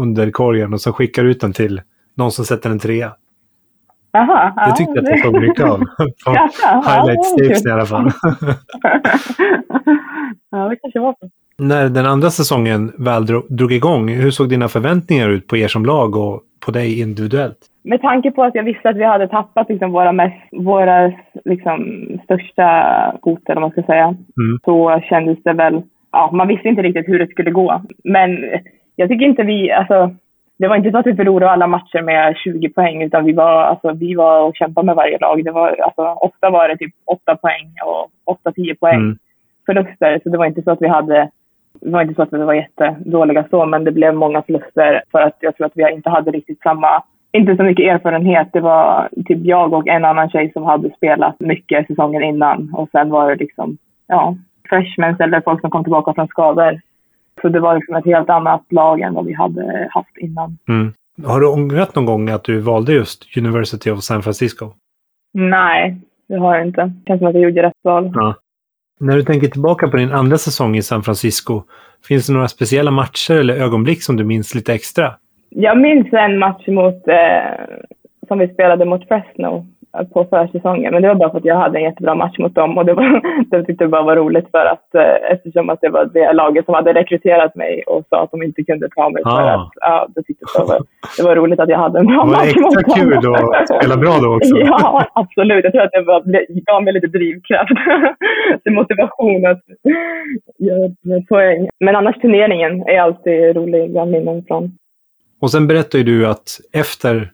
[0.00, 1.80] under korgen och så skickar ut den till
[2.16, 3.12] någon som sätter en trea.
[4.18, 5.78] Aha, Det tyckte jag att jag såg mycket av.
[6.24, 7.70] På tips kul.
[7.70, 8.10] i alla fall.
[10.50, 11.28] ja, det kanske var så.
[11.58, 15.68] När den andra säsongen väl dro- drog igång, hur såg dina förväntningar ut på er
[15.68, 17.58] som lag och på dig individuellt?
[17.84, 21.12] Med tanke på att jag visste att vi hade tappat liksom våra, mest, våra
[21.44, 21.84] liksom,
[22.24, 22.64] största
[23.22, 24.58] hot, eller vad man ska säga, Mm.
[24.64, 25.82] så kändes det väl...
[26.12, 27.82] Ja, man visste inte riktigt hur det skulle gå.
[28.04, 28.30] Men
[29.00, 29.70] jag tycker inte vi...
[29.70, 30.10] Alltså,
[30.58, 33.62] det var inte så att vi förlorade alla matcher med 20 poäng, utan vi var,
[33.62, 35.44] alltså, vi var och kämpade med varje lag.
[35.44, 39.18] Det var, alltså, ofta var det typ 8 poäng och 8-10 poäng Mm.
[39.66, 40.20] förluster.
[40.22, 41.30] Så det var inte så att vi hade
[41.80, 45.20] det var inte så att vi var jättedåliga så, men det blev många förluster för
[45.20, 48.48] att jag tror att vi inte hade riktigt samma, inte så mycket erfarenhet.
[48.52, 52.88] Det var typ jag och en annan tjej som hade spelat mycket säsongen innan och
[52.92, 54.36] sen var det liksom, ja,
[54.68, 56.80] freshmen eller folk som kom tillbaka från skador.
[57.42, 60.58] Så det var liksom ett helt annat lag än vad vi hade haft innan.
[60.68, 60.92] Mm.
[61.24, 64.72] Har du ångrat någon gång att du valde just University of San Francisco?
[65.32, 66.82] Nej, det har jag inte.
[66.82, 68.12] Det känns som att jag gjorde rätt val.
[69.00, 71.62] När du tänker tillbaka på din andra säsong i San Francisco,
[72.08, 75.14] finns det några speciella matcher eller ögonblick som du minns lite extra?
[75.48, 77.78] Jag minns en match mot, eh,
[78.28, 79.66] som vi spelade mot Fresno
[80.12, 80.92] på försäsongen.
[80.92, 82.94] Men det var bara för att jag hade en jättebra match mot dem och det,
[82.94, 86.32] var, det tyckte jag bara var roligt för att eh, eftersom att det var det
[86.32, 89.54] laget som hade rekryterat mig och sa att de inte kunde ta mig för Ah.
[89.54, 90.80] att ja, det tyckte jag var,
[91.16, 92.94] det var roligt att jag hade en bra Var det match extra mot dem.
[92.96, 94.56] kul då att spela bra då också?
[94.66, 95.64] Ja, absolut.
[95.64, 97.70] Jag tror att det var, det gav mig lite drivkraft.
[98.62, 99.60] Till motivation att
[100.58, 101.68] göra poäng.
[101.80, 104.72] Men annars turneringen är alltid roliga minnen från.
[105.40, 107.30] Och sen berättar ju du att efter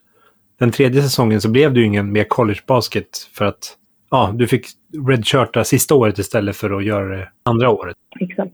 [0.58, 3.76] den tredje säsongen så blev du ju ingen mer college basket för att
[4.10, 4.66] ja, du fick
[5.08, 7.96] redshirta sista året istället för att göra det andra året.
[8.20, 8.52] Exakt.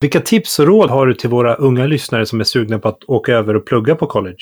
[0.00, 3.04] Vilka tips och råd har du till våra unga lyssnare som är sugna på att
[3.04, 4.36] åka över och plugga på college?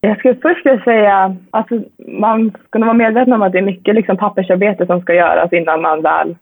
[0.00, 3.94] Jag skulle först vilja säga alltså man ska vara medveten om att det är mycket
[3.94, 6.36] liksom, pappersarbete som ska göras innan man väl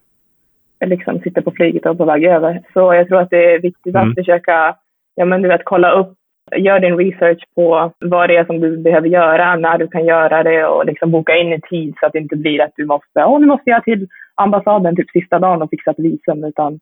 [0.86, 2.62] liksom, sitter på flyget och på väg över.
[2.72, 4.08] Så jag tror att det är viktigt Mm.
[4.08, 4.76] att försöka
[5.14, 6.14] ja, men, du vet, kolla upp,
[6.56, 10.42] gör din research på vad det är som du behöver göra, när du kan göra
[10.42, 13.24] det och liksom boka in i tid så att det inte blir att du måste,
[13.24, 16.78] åh nu måste jag till ambassaden typ sista dagen och fixa ett visum utan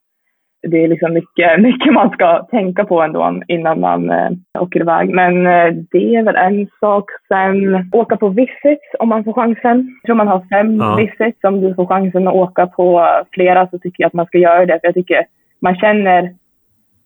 [0.62, 5.10] det är liksom mycket, mycket man ska tänka på ändå innan man eh, åker iväg.
[5.14, 7.04] Men eh, det är väl en sak.
[7.28, 9.88] Sen åka på visits om man får chansen.
[10.02, 10.96] Jag tror man har fem Ja.
[10.96, 11.44] visits.
[11.44, 14.66] Om du får chansen att åka på flera så tycker jag att man ska göra
[14.66, 14.80] det.
[14.80, 15.24] För jag tycker
[15.60, 16.34] man känner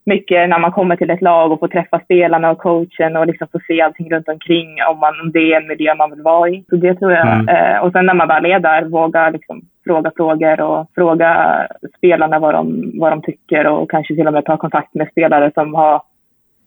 [0.04, 3.48] mycket när man kommer till ett lag och får träffa spelarna och coachen och liksom
[3.52, 6.48] få se allting runt omkring om, man, om det är en miljö man vill vara
[6.48, 6.64] i.
[6.68, 7.26] Så det tror jag.
[7.26, 7.48] Mm.
[7.48, 11.60] Eh, och sen när man väl är där, våga liksom fråga frågor och fråga
[11.96, 15.50] spelarna vad de, vad de tycker och kanske till och med ta kontakt med spelare
[15.54, 16.02] som har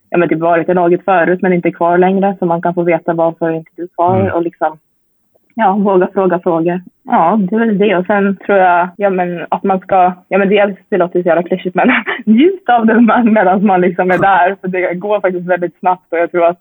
[0.09, 2.73] ja, men typ varit i laget förut men inte är kvar längre så man kan
[2.73, 4.33] få veta varför inte du är kvar Mm.
[4.33, 4.77] och liksom
[5.55, 6.81] Ja, våga fråga frågor.
[7.03, 7.95] Ja, det är väl det.
[7.97, 11.27] Och sen tror jag ja, men att man ska, ja men dels, det låter så
[11.27, 11.89] jävla klyschigt, men
[12.25, 14.55] njut av det medan man liksom är där.
[14.61, 16.59] För det går faktiskt väldigt snabbt och jag tror att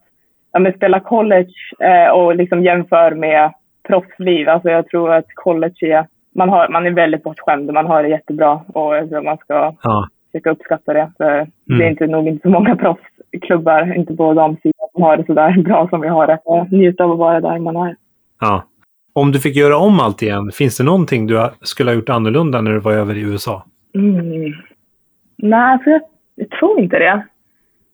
[0.52, 3.52] ja, men spela college eh, och liksom jämför med
[3.88, 4.48] proffsliv.
[4.48, 8.02] Alltså jag tror att college är, man, har, man är väldigt bortskämd och man har
[8.02, 10.08] det jättebra och jag tror man ska Ja.
[10.32, 11.10] försöka uppskatta det.
[11.16, 11.30] För
[11.70, 11.78] Mm.
[11.78, 15.34] Det är inte, nog inte så många proffsklubbar, inte på damsidan, som har det så
[15.34, 16.38] där bra som vi har det.
[16.44, 17.96] Och Njuta av att vara där man är.
[18.40, 18.62] ja.
[19.16, 22.60] Om du fick göra om allt igen, finns det någonting du skulle ha gjort annorlunda
[22.60, 23.64] när du var över i USA?
[23.94, 24.52] Mm.
[25.36, 26.00] Nej, för jag,
[26.34, 27.26] jag tror inte det.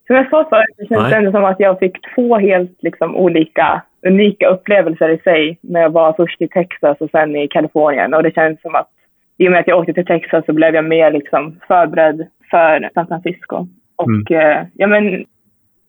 [0.06, 1.14] Som jag sa förut, det känns Nej.
[1.14, 5.58] ändå som att jag fick två helt liksom, olika, unika upplevelser i sig.
[5.60, 8.14] När jag var först i Texas och sen i Kalifornien.
[8.14, 8.88] Och det känns som att
[9.36, 12.90] i och med att jag åkte till Texas så blev jag mer liksom, förberedd för
[12.94, 13.66] San Francisco.
[13.96, 15.24] Och eh, ja, men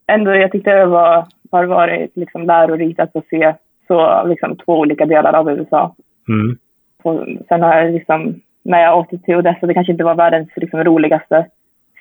[0.08, 3.54] ändå, jag tyckte det var, har varit liksom, lärorikt att få se
[3.92, 5.96] så, liksom, två olika delar av USA.
[6.28, 6.58] Mm.
[7.04, 10.50] Och sen har jag liksom, när jag åkte till Odessa, det kanske inte var världens
[10.56, 11.46] liksom, roligaste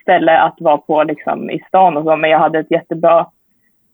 [0.03, 3.27] ställe att vara på liksom, i stan och så, men jag hade ett jättebra,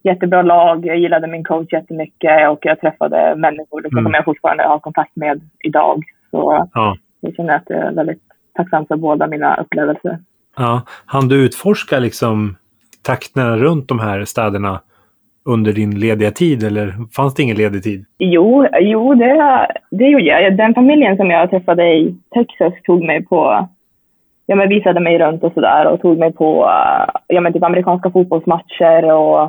[0.03, 0.87] jättebra lag.
[0.87, 4.05] Jag gillade min coach jättemycket och jag träffade människor liksom, Mm.
[4.05, 6.03] som jag fortfarande har kontakt med idag.
[6.31, 6.97] Så Ja.
[7.21, 8.23] jag känner att jag är väldigt
[8.55, 10.19] tacksam för båda mina upplevelser.
[10.57, 10.83] Ja.
[11.07, 12.57] Han du utforska liksom
[13.03, 14.81] takterna runt de här städerna
[15.47, 18.05] under din lediga tid eller fanns det ingen ledig tid?
[18.19, 20.57] Jo, jo det, det gjorde jag.
[20.57, 23.69] Den familjen som jag träffade i Texas tog mig på,
[24.47, 26.71] ja men visade mig runt och sådär och tog mig på,
[27.27, 29.43] ja men typ amerikanska fotbollsmatcher och,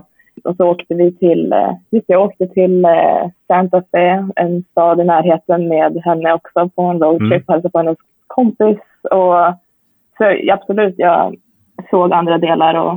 [0.44, 1.50] och så åkte vi till,
[1.90, 6.82] det, jag åkte till eh, Santa Fe, en stad i närheten med henne också på
[6.82, 7.44] en roadtrip, Mm.
[7.48, 8.78] hälsade på hennes kompis
[9.12, 9.36] och
[10.18, 11.36] så absolut, jag
[11.90, 12.94] såg andra delar och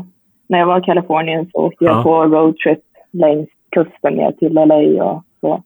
[0.49, 2.03] när jag var i Kalifornien så åkte jag Ja.
[2.03, 2.79] på roadtrip
[3.12, 5.62] längs kusten ner till LA och så.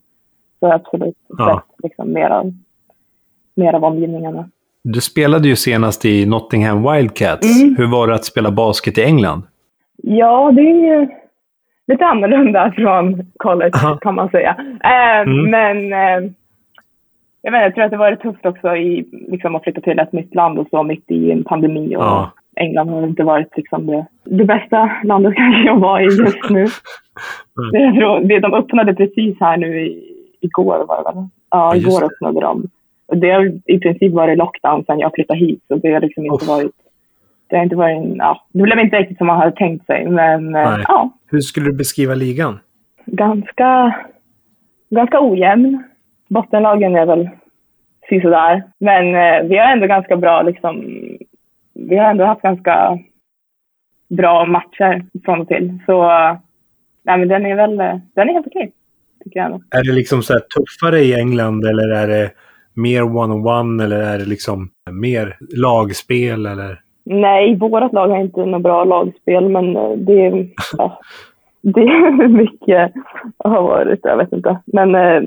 [0.59, 1.63] Så absolut Ja.
[1.69, 2.53] sett liksom mer av,
[3.55, 4.49] mer av omgivningarna.
[4.83, 7.61] Du spelade ju senast i Nottingham Wildcats.
[7.63, 7.75] Mm.
[7.77, 9.41] Hur var det att spela basket i England?
[9.97, 11.07] Ja, det är ju
[11.87, 13.97] lite annorlunda från college Ja.
[14.01, 14.55] kan man säga.
[14.83, 15.49] Eh, Mm.
[15.51, 16.31] Men eh,
[17.41, 20.11] jag, vet, jag tror att det var tufft också i, liksom, att flytta till ett
[20.11, 21.95] nytt land och så mitt i en pandemi.
[21.95, 22.31] Och Ja.
[22.55, 26.65] England har inte varit liksom, det, det bästa landet kanske jag var i just nu.
[27.75, 28.41] Mm.
[28.41, 31.27] De öppnade precis här nu i, igår var det väl?
[31.49, 32.05] Ja, igår det.
[32.05, 32.69] öppnade de.
[33.07, 35.63] Och det har i princip varit lockdown sedan jag flyttade hit.
[35.67, 36.49] Så det har liksom inte Uff.
[36.49, 36.71] varit...
[37.49, 37.97] Det har inte varit...
[37.97, 40.09] en- Ja, det blev inte riktigt som man hade tänkt sig.
[40.09, 40.83] Men eh, Nej.
[40.87, 42.59] ja, Hur skulle du beskriva ligan?
[43.05, 43.95] ganska,
[44.89, 45.83] ganska ojämn.
[46.29, 47.29] Bottenlagen är väl
[48.21, 48.63] sådär.
[48.79, 50.83] Men eh, vi har ändå ganska bra liksom...
[51.73, 52.99] Vi har ändå haft ganska
[54.09, 55.79] bra matcher från och till.
[55.85, 56.03] Så
[57.05, 57.79] nej, men den är väl...
[57.79, 58.71] eh, Den är helt okej,
[59.23, 59.61] tycker jag.
[59.71, 62.31] Är det liksom så här tuffare i England eller är det
[62.73, 66.81] mer one-on-one eller är det liksom mer lagspel eller?
[67.03, 70.99] Nej, vårt lag har inte något bra lagspel, men eh, det, är- ja,
[71.61, 72.91] det är mycket
[73.37, 74.57] har varit, jag vet inte.
[74.65, 75.21] Men eh,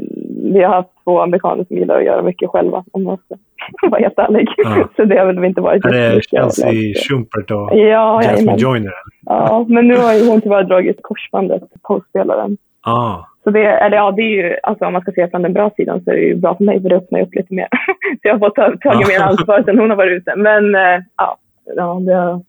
[0.53, 3.35] vi har haft två amerikaner som gillar att göra mycket själva, om man ska
[3.91, 4.49] vara helt ärlig.
[4.57, 4.89] Ja.
[4.97, 6.73] Så det har väl inte varit Är det Chelsea.
[7.09, 8.57] Schumpert och Ja, Jasmine.
[8.59, 8.93] Joyner?
[9.29, 12.57] Ja, men nu har ju hon tyvärr dragit korsbandet, postspelaren.
[12.81, 15.53] Ah, Så det, eller ja, det är ju, alltså om man ska se från den
[15.53, 17.69] bra sidan så är det ju bra för mig för det öppnar upp lite mer.
[18.03, 20.37] så jag har fått ta, tagit mer ansvar sen hon har varit ute.
[20.37, 21.39] Men eh, ja,
[21.77, 22.43] ja, det har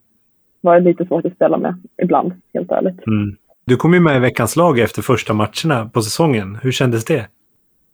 [0.62, 3.08] varit lite svårt att spela med ibland, helt ärligt.
[3.08, 3.36] mm.
[3.65, 6.58] Du kom ju med i veckans lag efter första matcherna på säsongen.
[6.63, 7.27] Hur kändes det?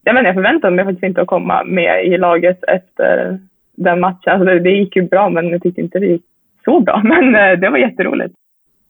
[0.04, 3.40] Jag, menar, jag förväntade mig faktiskt inte att komma med i laget efter
[3.76, 4.34] den matchen.
[4.34, 6.24] Alltså det, det gick ju bra, men jag tyckte inte det gick
[6.66, 7.02] så bra.
[7.04, 8.34] Men eh, det var jätteroligt.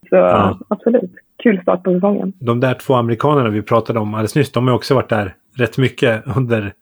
[0.09, 0.59] Så Ja.
[0.67, 1.11] absolut,
[1.43, 2.33] kul start på säsongen.
[2.39, 5.77] De där två amerikanerna vi pratade om alldeles nyss, de har också varit där rätt
[5.77, 6.73] mycket under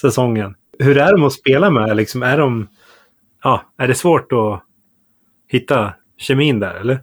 [0.00, 0.54] säsongen.
[0.78, 1.96] Hur är de att spela med?
[1.96, 2.68] Liksom, är, de,
[3.44, 4.62] ja, är det svårt att
[5.48, 6.98] hitta kemin där, eller?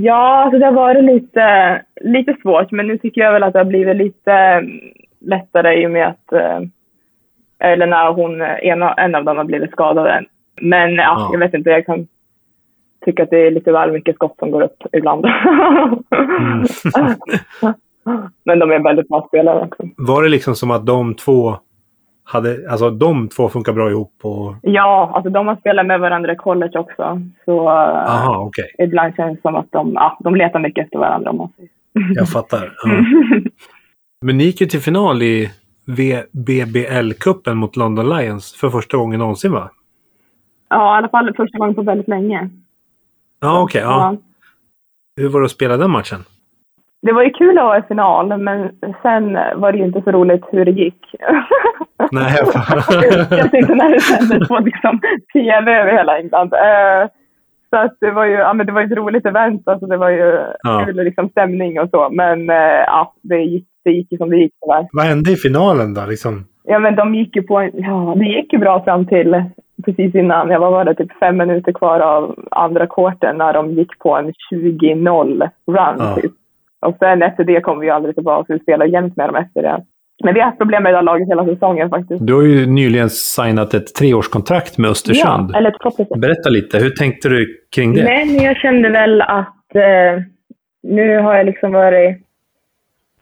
[0.00, 0.14] Ja,
[0.44, 3.64] alltså det har varit lite, lite svårt, men nu tycker jag väl att det har
[3.64, 4.70] blivit lite mm,
[5.20, 6.60] lättare i och med att eh,
[7.58, 10.24] eller när hon, en, av- en av dem har blivit skadad.
[10.60, 11.28] Men ja, Ja.
[11.32, 12.06] jag vet inte, jag kan
[13.04, 15.24] tycker att det är lite väl mycket skott som går upp ibland.
[18.44, 19.82] Men de är väldigt bra spelare också.
[19.96, 21.56] Var det liksom som att de två
[22.24, 24.12] hade, alltså de två funkar bra ihop?
[24.22, 24.54] Och...
[24.62, 27.20] Ja, alltså de har spelat med varandra i college också.
[27.44, 28.74] Så Aha, okej.
[28.78, 31.30] ibland känns det som att de, ja, de letar mycket efter varandra.
[31.30, 31.70] Om man säger.
[32.14, 32.72] Jag fattar.
[32.84, 32.90] Ja.
[34.20, 35.50] Men ni gick ju till final i
[36.32, 39.70] BBL-cupen mot London Lions för första gången någonsin va?
[40.68, 42.50] Ja, i alla fall första gången på väldigt länge.
[43.40, 43.80] Ja, okej.
[43.80, 44.16] ja.
[45.20, 46.20] Hur var det att spela den matchen?
[47.02, 48.70] Det var ju kul att vara i final, men
[49.02, 51.14] sen var det ju inte så roligt hur det gick.
[52.12, 52.32] Nej,
[53.30, 55.00] jag tyckte när det sändes på liksom,
[55.32, 56.52] tv över hela England.
[56.54, 57.08] Eh,
[57.70, 59.68] så att det var ju ja, men det var ett roligt event.
[59.68, 60.84] Alltså det var ju Ja.
[60.86, 62.08] kul liksom, stämning och så.
[62.10, 62.56] Men eh,
[62.86, 64.86] ja, det gick, det gick ju som det gick tyvärr.
[64.92, 66.06] Vad hände i finalen då?
[66.06, 66.44] Liksom?
[66.64, 69.44] Ja, men de gick ju på en, ja, det gick ju bra fram till
[69.84, 70.50] precis innan.
[70.50, 74.32] Jag var bara typ fem minuter kvar av andra kvarten när de gick på en
[74.52, 75.96] 20-0 run.
[75.98, 76.18] Ja.
[76.22, 76.32] Typ.
[76.80, 78.52] Och sen efter det kom vi aldrig tillbaka.
[78.52, 79.84] Vi spelade jämt med dem efter det.
[80.24, 82.26] Men vi har haft problem med det här laget hela säsongen faktiskt.
[82.26, 85.50] Du har ju nyligen signat ett treårskontrakt med Östersund.
[85.52, 88.04] Ja, eller ett kortare Berätta lite, hur tänkte du kring det?
[88.04, 90.22] Men jag kände väl att eh,
[90.82, 92.16] nu har jag liksom varit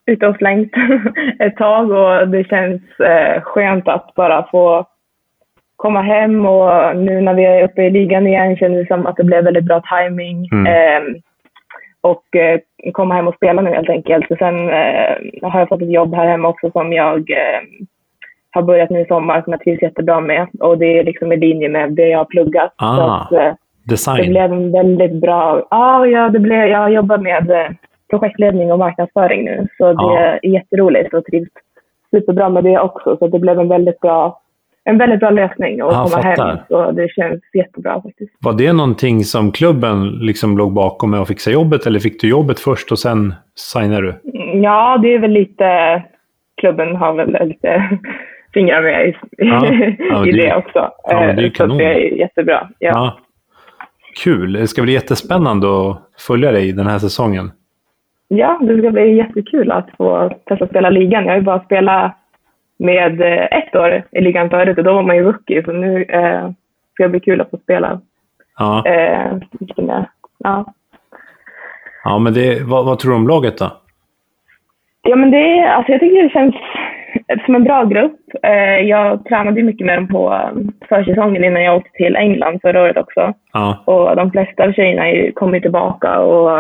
[0.07, 0.73] ute och slängt
[1.39, 4.87] ett tag och det känns eh, skönt att bara få
[5.85, 9.17] komma hem och nu när vi är uppe i ligan igen känns det som att
[9.17, 10.49] det blev väldigt bra timing.
[10.53, 10.67] Mm.
[10.67, 11.03] Eh,
[12.01, 12.25] och
[12.93, 14.31] komma hem och spela nu helt enkelt.
[14.31, 17.61] Och sen eh, har jag fått ett jobb här hemma också som jag eh,
[18.51, 20.47] har börjat nu i sommar som jag trivs jättebra med.
[20.61, 22.73] Och det är liksom i linje med det jag har pluggat.
[22.77, 23.21] Ah.
[23.21, 23.57] Att, eh, det
[23.91, 24.31] Design?
[24.31, 25.67] blev en väldigt bra...
[25.71, 27.71] Ja, ja det blev, jag jobbar med eh,
[28.11, 29.67] projektledning och marknadsföring nu.
[29.79, 30.19] Så det Ja.
[30.19, 31.49] är jätteroligt och trivs
[32.11, 33.17] superbra med det också.
[33.17, 34.41] Så det blev en väldigt bra,
[34.85, 36.47] en väldigt bra lösning att Ja, komma fattar.
[36.49, 36.59] hem.
[36.69, 38.33] Så det känns jättebra faktiskt.
[38.41, 41.87] Var det någonting som klubben liksom låg bakom med att fixa jobbet?
[41.87, 44.39] Eller fick du jobbet först och sen signade du?
[44.39, 46.03] Mm, Ja, det är väl lite...
[46.57, 47.99] Klubben har väl lite
[48.55, 49.67] fingrar med i, Ja,
[50.11, 50.91] ja, i det- det, också.
[51.05, 51.73] ja, det är Eh, så kanon.
[51.73, 52.69] att det är jättebra.
[52.79, 52.91] Ja.
[52.95, 53.19] Ja.
[54.25, 54.53] Kul!
[54.53, 57.51] Det ska bli jättespännande att följa dig den här säsongen.
[58.29, 61.25] Ja, det ska bli jättekul att få testa spela ligan.
[61.25, 62.13] Jag har ju bara spelat
[62.79, 65.65] med eh, ett år i ligan förut och då var man ju rookie.
[65.65, 66.51] Så nu eh,
[66.95, 68.01] ska det bli kul att få spela.
[68.59, 69.33] Ja, Eh,
[69.77, 70.07] mer.
[70.39, 70.65] ja.
[72.05, 73.71] ja men det, vad, vad tror du om laget då?
[75.03, 76.55] ja, men det alltså jag tycker det känns
[77.45, 78.21] som en bra grupp.
[78.43, 80.51] Eh, jag tränade mycket med dem på eh,
[80.89, 83.33] försäsongen innan jag åkte till England förra året också.
[83.53, 86.21] Ja, Och de flesta av tjejerna kommer tillbaka.
[86.21, 86.59] Och,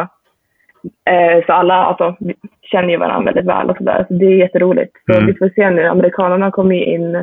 [1.11, 2.17] eh, så alla alltså,
[2.65, 4.05] känner ju varandra väldigt väl och sådär.
[4.09, 4.93] Så det är jätteroligt.
[5.07, 5.27] Så Mm.
[5.27, 5.85] vi får se nu.
[5.87, 7.15] Amerikanerna kommer ju in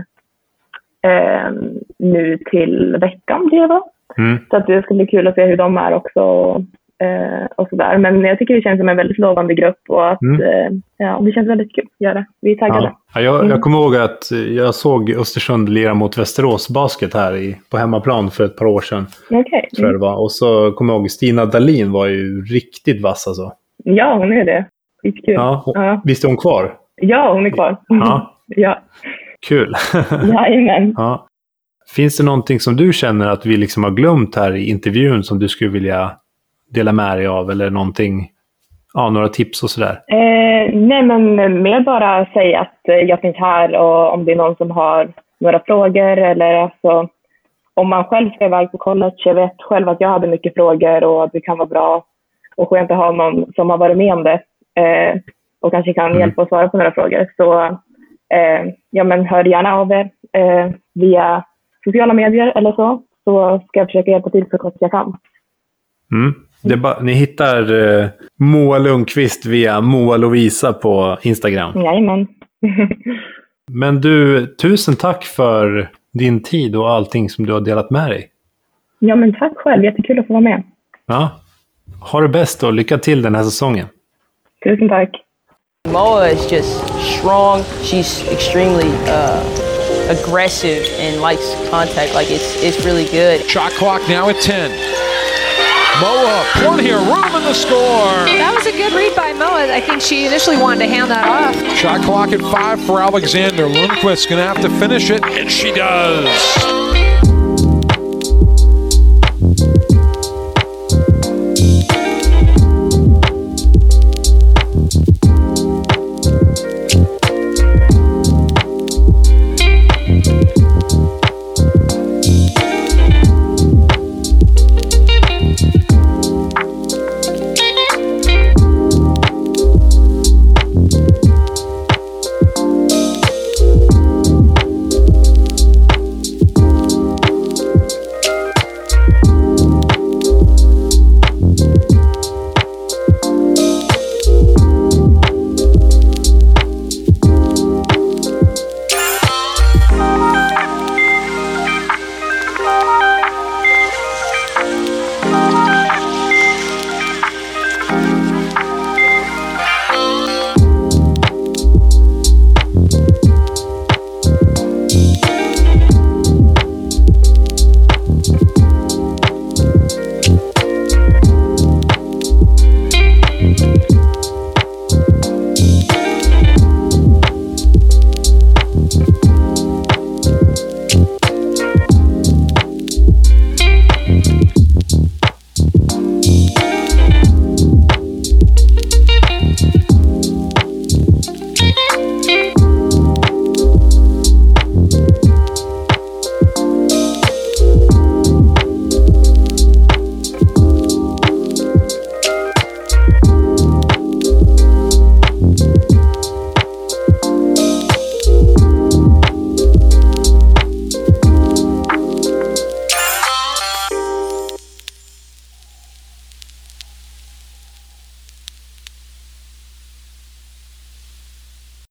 [1.03, 1.51] eh,
[1.99, 3.81] nu till veckan, det va?
[4.17, 4.37] mm.
[4.49, 6.19] Så att det ska bli kul att se hur de är också.
[6.19, 6.61] Och,
[7.05, 7.97] eh, och sådär.
[7.97, 10.41] Men jag tycker det känns som en väldigt lovande grupp och att Mm.
[10.41, 12.25] eh, ja, det känns väldigt kul att göra.
[12.41, 12.81] Vi är taggade.
[12.83, 12.97] ja.
[13.15, 17.57] ja jag, jag kommer ihåg att jag såg Östersund lira mot Västerås Basket här i,
[17.71, 19.05] på hemmaplan för ett par år sedan.
[19.31, 19.69] Okej.
[19.75, 20.21] Tror jag det var.
[20.21, 23.51] Och så kommer jag ihåg Stina Dalin var ju riktigt vass alltså.
[23.83, 24.65] Ja, hon är det.
[25.01, 25.33] Skitkul.
[25.33, 26.01] Ja, hon, Ja.
[26.03, 26.73] Visst är hon kvar?
[26.95, 27.77] ja, hon är kvar.
[27.87, 28.37] Ja.
[28.47, 28.79] ja.
[29.47, 29.73] Kul!
[30.33, 30.93] Jajamän.
[30.97, 31.27] ja.
[31.95, 35.39] Finns det någonting som du känner att vi liksom har glömt här i intervjun som
[35.39, 36.11] du skulle vilja
[36.69, 37.51] dela med dig av?
[37.51, 38.29] Eller någonting,
[38.93, 40.01] ja, några tips och sådär?
[40.07, 44.35] Eh, nej, men mer bara säga att eh, jag finns här och om det är
[44.35, 47.07] någon som har några frågor eller alltså
[47.73, 49.15] om man själv ska iväg på college.
[49.17, 52.05] Jag vet själv att jag hade mycket frågor och det kan vara bra
[52.55, 54.41] och skönt att ha någon som har varit med om det
[55.59, 56.19] och kanske kan Mm.
[56.19, 57.27] hjälpa och svara på några frågor.
[57.37, 57.63] Så
[58.33, 61.43] eh, ja, men hör gärna av er eh, via
[61.83, 65.17] sociala medier eller så, så ska jag försöka hjälpa till så gott jag kan.
[66.11, 66.81] Mm.
[66.81, 68.07] Bara, ni hittar eh,
[68.39, 71.81] Moa Lundqvist via Moa Lovisa på Instagram.
[71.81, 72.27] Jajamän.
[73.71, 78.27] Men du, tusen tack för din tid och allting som du har delat med dig.
[78.99, 79.83] ja, men tack själv.
[79.83, 80.63] Jättekul att få vara med.
[81.05, 81.29] Ja.
[82.11, 83.87] Ha det bäst och lycka till den här säsongen.
[84.63, 85.09] Tusen tack.
[85.87, 86.79] Moa is just
[87.17, 87.63] strong.
[87.83, 89.41] She's extremely uh,
[90.09, 92.13] aggressive and likes contact.
[92.13, 93.41] Like it's it's really good.
[93.49, 94.69] Shot clock now at 10.
[95.99, 98.25] Moa, point here, room in the score.
[98.25, 99.73] That was a good read by Moa.
[99.73, 101.77] I think she initially wanted to hand that off.
[101.77, 103.67] Shot clock at five for Alexander.
[103.67, 106.90] Lundqvist's going to have to finish it, and she does.